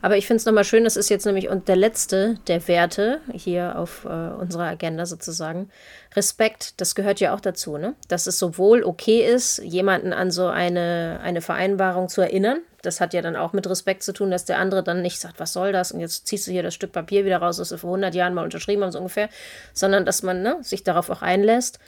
Aber 0.00 0.16
ich 0.16 0.26
finde 0.26 0.38
es 0.38 0.46
nochmal 0.46 0.64
schön, 0.64 0.84
das 0.84 0.96
ist 0.96 1.08
jetzt 1.08 1.26
nämlich 1.26 1.48
und 1.48 1.68
der 1.68 1.76
letzte 1.76 2.36
der 2.46 2.66
Werte 2.68 3.20
hier 3.32 3.78
auf 3.78 4.04
äh, 4.04 4.08
unserer 4.08 4.64
Agenda 4.64 5.06
sozusagen. 5.06 5.70
Respekt, 6.14 6.80
das 6.80 6.94
gehört 6.94 7.20
ja 7.20 7.34
auch 7.34 7.40
dazu, 7.40 7.76
ne? 7.76 7.94
Dass 8.08 8.26
es 8.26 8.38
sowohl 8.38 8.82
okay 8.84 9.24
ist, 9.26 9.58
jemanden 9.58 10.12
an 10.12 10.30
so 10.30 10.46
eine, 10.46 11.20
eine 11.22 11.40
Vereinbarung 11.40 12.08
zu 12.08 12.20
erinnern. 12.20 12.60
Das 12.82 13.00
hat 13.00 13.12
ja 13.12 13.22
dann 13.22 13.36
auch 13.36 13.52
mit 13.52 13.68
Respekt 13.68 14.04
zu 14.04 14.12
tun, 14.12 14.30
dass 14.30 14.44
der 14.44 14.58
andere 14.58 14.84
dann 14.84 15.02
nicht 15.02 15.20
sagt, 15.20 15.40
was 15.40 15.52
soll 15.52 15.72
das? 15.72 15.90
Und 15.92 16.00
jetzt 16.00 16.26
ziehst 16.28 16.46
du 16.46 16.52
hier 16.52 16.62
das 16.62 16.74
Stück 16.74 16.92
Papier 16.92 17.24
wieder 17.24 17.38
raus, 17.38 17.56
das 17.56 17.72
wir 17.72 17.78
vor 17.78 17.90
100 17.90 18.14
Jahren 18.14 18.34
mal 18.34 18.44
unterschrieben 18.44 18.82
haben, 18.82 18.92
so 18.92 18.98
ungefähr. 18.98 19.28
Sondern 19.74 20.06
dass 20.06 20.22
man 20.22 20.42
ne, 20.42 20.58
sich 20.62 20.84
darauf 20.84 21.10
auch 21.10 21.22
einlässt. 21.22 21.80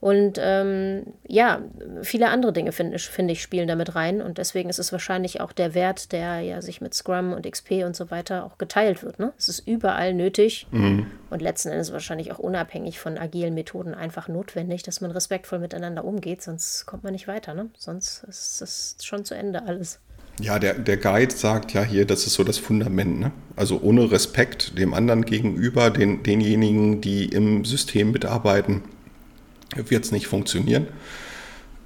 Und 0.00 0.38
ähm, 0.40 1.06
ja, 1.26 1.60
viele 2.02 2.28
andere 2.28 2.52
Dinge, 2.52 2.70
finde 2.70 2.98
find 2.98 3.30
ich, 3.30 3.42
spielen 3.42 3.66
damit 3.66 3.96
rein. 3.96 4.22
Und 4.22 4.38
deswegen 4.38 4.70
ist 4.70 4.78
es 4.78 4.92
wahrscheinlich 4.92 5.40
auch 5.40 5.50
der 5.52 5.74
Wert, 5.74 6.12
der 6.12 6.40
ja 6.40 6.62
sich 6.62 6.80
mit 6.80 6.94
Scrum 6.94 7.32
und 7.32 7.50
XP 7.50 7.84
und 7.84 7.96
so 7.96 8.10
weiter 8.10 8.44
auch 8.44 8.58
geteilt 8.58 9.02
wird. 9.02 9.18
Ne? 9.18 9.32
Es 9.36 9.48
ist 9.48 9.66
überall 9.66 10.14
nötig 10.14 10.68
mhm. 10.70 11.06
und 11.30 11.42
letzten 11.42 11.70
Endes 11.70 11.92
wahrscheinlich 11.92 12.30
auch 12.30 12.38
unabhängig 12.38 13.00
von 13.00 13.18
agilen 13.18 13.54
Methoden 13.54 13.92
einfach 13.92 14.28
notwendig, 14.28 14.84
dass 14.84 15.00
man 15.00 15.10
respektvoll 15.10 15.58
miteinander 15.58 16.04
umgeht, 16.04 16.42
sonst 16.42 16.86
kommt 16.86 17.02
man 17.02 17.12
nicht 17.12 17.26
weiter. 17.26 17.54
Ne? 17.54 17.68
Sonst 17.76 18.24
ist 18.28 18.62
es 18.62 18.96
schon 19.02 19.24
zu 19.24 19.34
Ende 19.34 19.64
alles. 19.64 19.98
Ja, 20.40 20.60
der, 20.60 20.74
der 20.74 20.96
Guide 20.96 21.34
sagt 21.34 21.72
ja 21.74 21.82
hier, 21.82 22.06
das 22.06 22.24
ist 22.24 22.34
so 22.34 22.44
das 22.44 22.58
Fundament. 22.58 23.18
Ne? 23.18 23.32
Also 23.56 23.80
ohne 23.82 24.12
Respekt 24.12 24.78
dem 24.78 24.94
anderen 24.94 25.24
gegenüber, 25.24 25.90
den, 25.90 26.22
denjenigen, 26.22 27.00
die 27.00 27.24
im 27.24 27.64
System 27.64 28.12
mitarbeiten, 28.12 28.82
wird 29.76 30.04
es 30.04 30.12
nicht 30.12 30.26
funktionieren. 30.26 30.88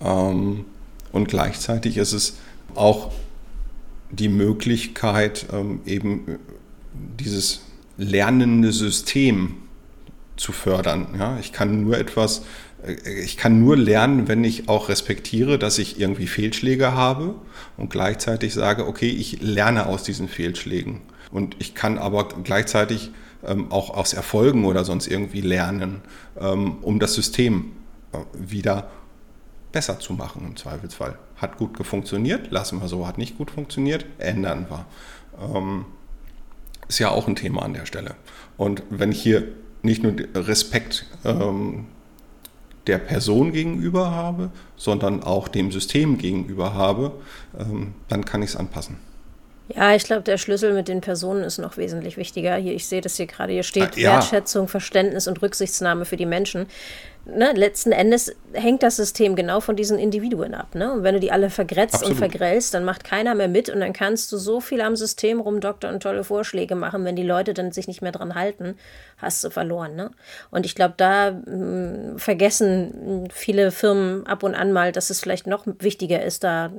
Ähm, 0.01 0.65
und 1.13 1.29
gleichzeitig 1.29 1.97
ist 1.97 2.13
es 2.13 2.39
auch 2.75 3.13
die 4.11 4.29
Möglichkeit, 4.29 5.47
ähm, 5.53 5.81
eben 5.87 6.39
dieses 7.19 7.63
lernende 7.97 8.73
System 8.73 9.55
zu 10.37 10.53
fördern. 10.53 11.09
Ja? 11.19 11.39
Ich 11.39 11.53
kann 11.53 11.83
nur 11.83 11.99
etwas, 11.99 12.45
äh, 12.85 12.95
ich 13.23 13.37
kann 13.37 13.61
nur 13.61 13.77
lernen, 13.77 14.29
wenn 14.29 14.45
ich 14.45 14.69
auch 14.69 14.89
respektiere, 14.89 15.59
dass 15.59 15.79
ich 15.79 16.01
irgendwie 16.01 16.27
Fehlschläge 16.27 16.93
habe 16.93 17.35
und 17.77 17.91
gleichzeitig 17.91 18.55
sage, 18.55 18.87
okay, 18.87 19.09
ich 19.09 19.41
lerne 19.41 19.87
aus 19.87 20.03
diesen 20.03 20.29
Fehlschlägen. 20.29 21.01
Und 21.31 21.57
ich 21.59 21.75
kann 21.75 21.99
aber 21.99 22.29
gleichzeitig 22.45 23.11
auch 23.71 23.91
aus 23.91 24.13
Erfolgen 24.13 24.65
oder 24.65 24.85
sonst 24.85 25.07
irgendwie 25.07 25.41
lernen, 25.41 26.03
ähm, 26.41 26.79
um 26.83 27.01
das 27.01 27.15
System 27.15 27.73
äh, 28.13 28.19
wieder 28.35 28.91
besser 29.73 29.99
zu 29.99 30.13
machen 30.13 30.45
im 30.47 30.57
Zweifelsfall. 30.57 31.19
Hat 31.37 31.57
gut 31.57 31.85
funktioniert, 31.85 32.51
lassen 32.51 32.81
wir 32.81 32.89
so, 32.89 33.07
hat 33.07 33.19
nicht 33.19 33.39
gut 33.39 33.51
funktioniert, 33.51 34.07
ändern 34.19 34.67
wir. 34.69 34.87
Ähm, 35.41 35.87
ist 36.89 36.99
ja 36.99 37.11
auch 37.11 37.27
ein 37.27 37.37
Thema 37.37 37.63
an 37.63 37.75
der 37.75 37.87
Stelle. 37.87 38.15
Und 38.57 38.83
wenn 38.91 39.13
ich 39.13 39.23
hier 39.23 39.49
nicht 39.83 40.03
nur 40.03 40.15
Respekt 40.35 41.07
ähm, 41.25 41.87
der 42.87 42.99
Person 42.99 43.53
gegenüber 43.53 44.11
habe, 44.11 44.51
sondern 44.77 45.23
auch 45.23 45.49
dem 45.49 45.73
System 45.73 46.19
gegenüber 46.19 46.75
habe, 46.75 47.13
ähm, 47.59 47.95
dann 48.09 48.25
kann 48.25 48.43
ich 48.43 48.51
es 48.51 48.57
anpassen. 48.57 48.97
Ja, 49.69 49.95
ich 49.95 50.05
glaube, 50.05 50.23
der 50.23 50.39
Schlüssel 50.39 50.75
mit 50.75 50.89
den 50.89 51.01
Personen 51.01 51.45
ist 51.45 51.59
noch 51.59 51.77
wesentlich 51.77 52.17
wichtiger. 52.17 52.57
Hier, 52.57 52.75
ich 52.75 52.87
sehe 52.87 53.01
das 53.01 53.17
hier 53.17 53.27
gerade, 53.27 53.53
hier 53.53 53.63
steht 53.63 53.95
ah, 53.97 54.01
ja. 54.01 54.13
Wertschätzung, 54.15 54.69
Verständnis 54.69 55.29
und 55.29 55.41
Rücksichtsnahme 55.41 56.05
für 56.05 56.17
die 56.17 56.27
Menschen 56.27 56.67
ne, 57.25 57.53
letzten 57.53 57.93
Endes 57.93 58.35
hängt 58.53 58.83
das 58.83 58.97
System 58.97 59.37
genau 59.37 59.61
von 59.61 59.77
diesen 59.77 59.99
Individuen 59.99 60.55
ab. 60.55 60.75
Ne? 60.75 60.93
Und 60.93 61.03
wenn 61.03 61.15
du 61.15 61.21
die 61.21 61.33
alle 61.33 61.51
vergrätzt 61.51 61.95
Absolut. 61.95 62.15
und 62.15 62.19
vergrellst, 62.19 62.75
dann 62.75 62.85
macht 62.85 63.05
keiner 63.05 63.35
mehr 63.35 63.49
mit 63.49 63.69
und 63.69 63.81
dann 63.81 63.93
kannst 63.93 64.31
du 64.33 64.37
so 64.37 64.61
viel 64.61 64.81
am 64.81 64.97
System 64.97 65.41
rumdoktern 65.41 65.95
und 65.95 66.03
tolle 66.03 66.25
Vorschläge 66.25 66.75
machen. 66.75 67.05
Wenn 67.05 67.17
die 67.17 67.23
Leute 67.23 67.55
dann 67.55 67.73
sich 67.73 67.87
nicht 67.89 68.03
mehr 68.03 68.13
dran 68.13 68.35
halten, 68.35 68.77
hast 69.19 69.43
du 69.45 69.51
verloren. 69.51 69.95
Ne? 69.97 70.11
Und 70.51 70.67
ich 70.67 70.75
glaube, 70.75 70.95
da 70.97 71.31
mh, 71.31 71.43
hm, 71.47 72.19
vergessen 72.19 73.29
viele 73.33 73.71
Firmen 73.71 74.27
ab 74.27 74.43
und 74.43 74.55
an 74.55 74.73
mal, 74.73 74.93
dass 74.93 75.11
es 75.11 75.21
vielleicht 75.21 75.47
noch 75.47 75.65
wichtiger 75.79 76.23
ist, 76.23 76.45
da 76.45 76.71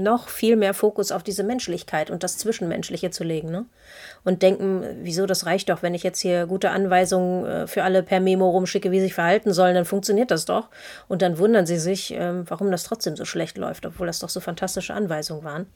noch 0.00 0.28
viel 0.28 0.56
mehr 0.56 0.74
Fokus 0.74 1.12
auf 1.12 1.22
diese 1.22 1.44
Menschlichkeit 1.44 2.10
und 2.10 2.22
das 2.22 2.36
Zwischenmenschliche 2.38 3.10
zu 3.10 3.24
legen. 3.24 3.50
Ne? 3.50 3.64
Und 4.24 4.42
denken, 4.42 4.84
wieso, 5.02 5.26
das 5.26 5.46
reicht 5.46 5.70
doch, 5.70 5.82
wenn 5.82 5.94
ich 5.94 6.02
jetzt 6.02 6.20
hier 6.20 6.46
gute 6.46 6.70
Anweisungen 6.70 7.46
äh, 7.46 7.66
für 7.66 7.84
alle 7.84 8.02
per 8.02 8.20
Memo 8.20 8.50
rumschicke, 8.50 8.90
wie 8.90 8.98
sie 8.98 9.04
sich 9.04 9.14
verhalten 9.14 9.52
sollen, 9.52 9.83
dann 9.84 9.88
funktioniert 9.88 10.30
das 10.30 10.46
doch. 10.46 10.68
Und 11.08 11.22
dann 11.22 11.38
wundern 11.38 11.66
sie 11.66 11.78
sich, 11.78 12.12
ähm, 12.12 12.44
warum 12.48 12.70
das 12.70 12.84
trotzdem 12.84 13.16
so 13.16 13.24
schlecht 13.24 13.58
läuft, 13.58 13.86
obwohl 13.86 14.06
das 14.06 14.18
doch 14.18 14.30
so 14.30 14.40
fantastische 14.40 14.94
Anweisungen 14.94 15.44
waren. 15.44 15.66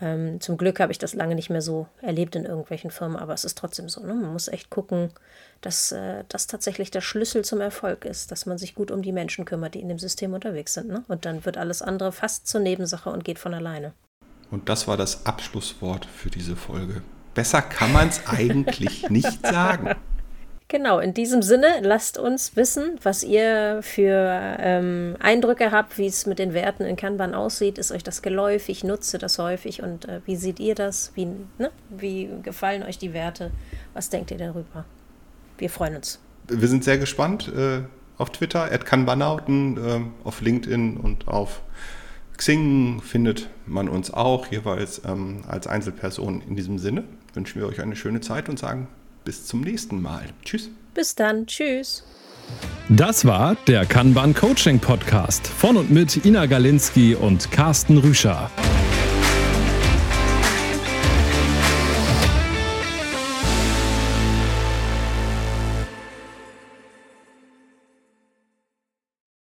Ähm, 0.00 0.40
zum 0.40 0.58
Glück 0.58 0.78
habe 0.78 0.92
ich 0.92 0.98
das 0.98 1.14
lange 1.14 1.34
nicht 1.34 1.48
mehr 1.48 1.62
so 1.62 1.86
erlebt 2.02 2.36
in 2.36 2.44
irgendwelchen 2.44 2.90
Firmen, 2.90 3.16
aber 3.16 3.32
es 3.32 3.44
ist 3.44 3.56
trotzdem 3.56 3.88
so. 3.88 4.02
Ne? 4.02 4.14
Man 4.14 4.32
muss 4.32 4.48
echt 4.48 4.68
gucken, 4.68 5.10
dass 5.62 5.90
äh, 5.92 6.24
das 6.28 6.46
tatsächlich 6.46 6.90
der 6.90 7.00
Schlüssel 7.00 7.44
zum 7.44 7.60
Erfolg 7.60 8.04
ist, 8.04 8.30
dass 8.30 8.44
man 8.44 8.58
sich 8.58 8.74
gut 8.74 8.90
um 8.90 9.00
die 9.00 9.12
Menschen 9.12 9.46
kümmert, 9.46 9.74
die 9.74 9.80
in 9.80 9.88
dem 9.88 9.98
System 9.98 10.34
unterwegs 10.34 10.74
sind. 10.74 10.88
Ne? 10.88 11.02
Und 11.08 11.24
dann 11.24 11.44
wird 11.46 11.56
alles 11.56 11.80
andere 11.80 12.12
fast 12.12 12.46
zur 12.46 12.60
Nebensache 12.60 13.08
und 13.10 13.24
geht 13.24 13.38
von 13.38 13.54
alleine. 13.54 13.92
Und 14.50 14.68
das 14.68 14.86
war 14.86 14.96
das 14.96 15.24
Abschlusswort 15.24 16.04
für 16.04 16.30
diese 16.30 16.56
Folge. 16.56 17.02
Besser 17.34 17.62
kann 17.62 17.92
man 17.92 18.08
es 18.08 18.26
eigentlich 18.26 19.08
nicht 19.08 19.46
sagen. 19.46 19.96
Genau, 20.68 20.98
in 20.98 21.14
diesem 21.14 21.42
Sinne, 21.42 21.66
lasst 21.82 22.18
uns 22.18 22.56
wissen, 22.56 22.98
was 23.04 23.22
ihr 23.22 23.78
für 23.82 24.56
ähm, 24.58 25.14
Eindrücke 25.20 25.70
habt, 25.70 25.96
wie 25.96 26.06
es 26.06 26.26
mit 26.26 26.40
den 26.40 26.54
Werten 26.54 26.82
in 26.82 26.96
Kanban 26.96 27.34
aussieht. 27.34 27.78
Ist 27.78 27.92
euch 27.92 28.02
das 28.02 28.20
geläufig? 28.20 28.82
Nutze 28.82 29.18
das 29.18 29.38
häufig? 29.38 29.80
Und 29.82 30.08
äh, 30.08 30.20
wie 30.24 30.34
seht 30.34 30.58
ihr 30.58 30.74
das? 30.74 31.12
Wie, 31.14 31.26
ne? 31.58 31.70
wie 31.88 32.28
gefallen 32.42 32.82
euch 32.82 32.98
die 32.98 33.12
Werte? 33.12 33.52
Was 33.94 34.10
denkt 34.10 34.32
ihr 34.32 34.38
darüber? 34.38 34.84
Wir 35.56 35.70
freuen 35.70 35.94
uns. 35.94 36.18
Wir 36.48 36.66
sind 36.66 36.82
sehr 36.82 36.98
gespannt. 36.98 37.46
Äh, 37.56 37.82
auf 38.18 38.30
Twitter, 38.30 38.64
at 38.72 38.84
Kanbanauten, 38.84 39.76
äh, 39.76 40.00
auf 40.24 40.40
LinkedIn 40.40 40.96
und 40.96 41.28
auf 41.28 41.62
Xing 42.36 43.00
findet 43.02 43.48
man 43.66 43.88
uns 43.88 44.12
auch, 44.12 44.46
jeweils 44.48 45.00
ähm, 45.04 45.44
als 45.46 45.68
Einzelperson. 45.68 46.42
In 46.42 46.56
diesem 46.56 46.78
Sinne 46.78 47.04
wünschen 47.34 47.60
wir 47.60 47.68
euch 47.68 47.80
eine 47.80 47.94
schöne 47.94 48.20
Zeit 48.20 48.48
und 48.48 48.58
sagen 48.58 48.88
bis 49.26 49.44
zum 49.44 49.60
nächsten 49.60 50.00
Mal. 50.00 50.24
Tschüss. 50.44 50.70
Bis 50.94 51.14
dann. 51.14 51.46
Tschüss. 51.46 52.04
Das 52.88 53.24
war 53.24 53.56
der 53.66 53.84
Kanban 53.84 54.32
Coaching 54.32 54.78
Podcast 54.78 55.46
von 55.48 55.76
und 55.76 55.90
mit 55.90 56.24
Ina 56.24 56.46
Galinski 56.46 57.16
und 57.16 57.50
Carsten 57.50 57.98
Rüscher. 57.98 58.50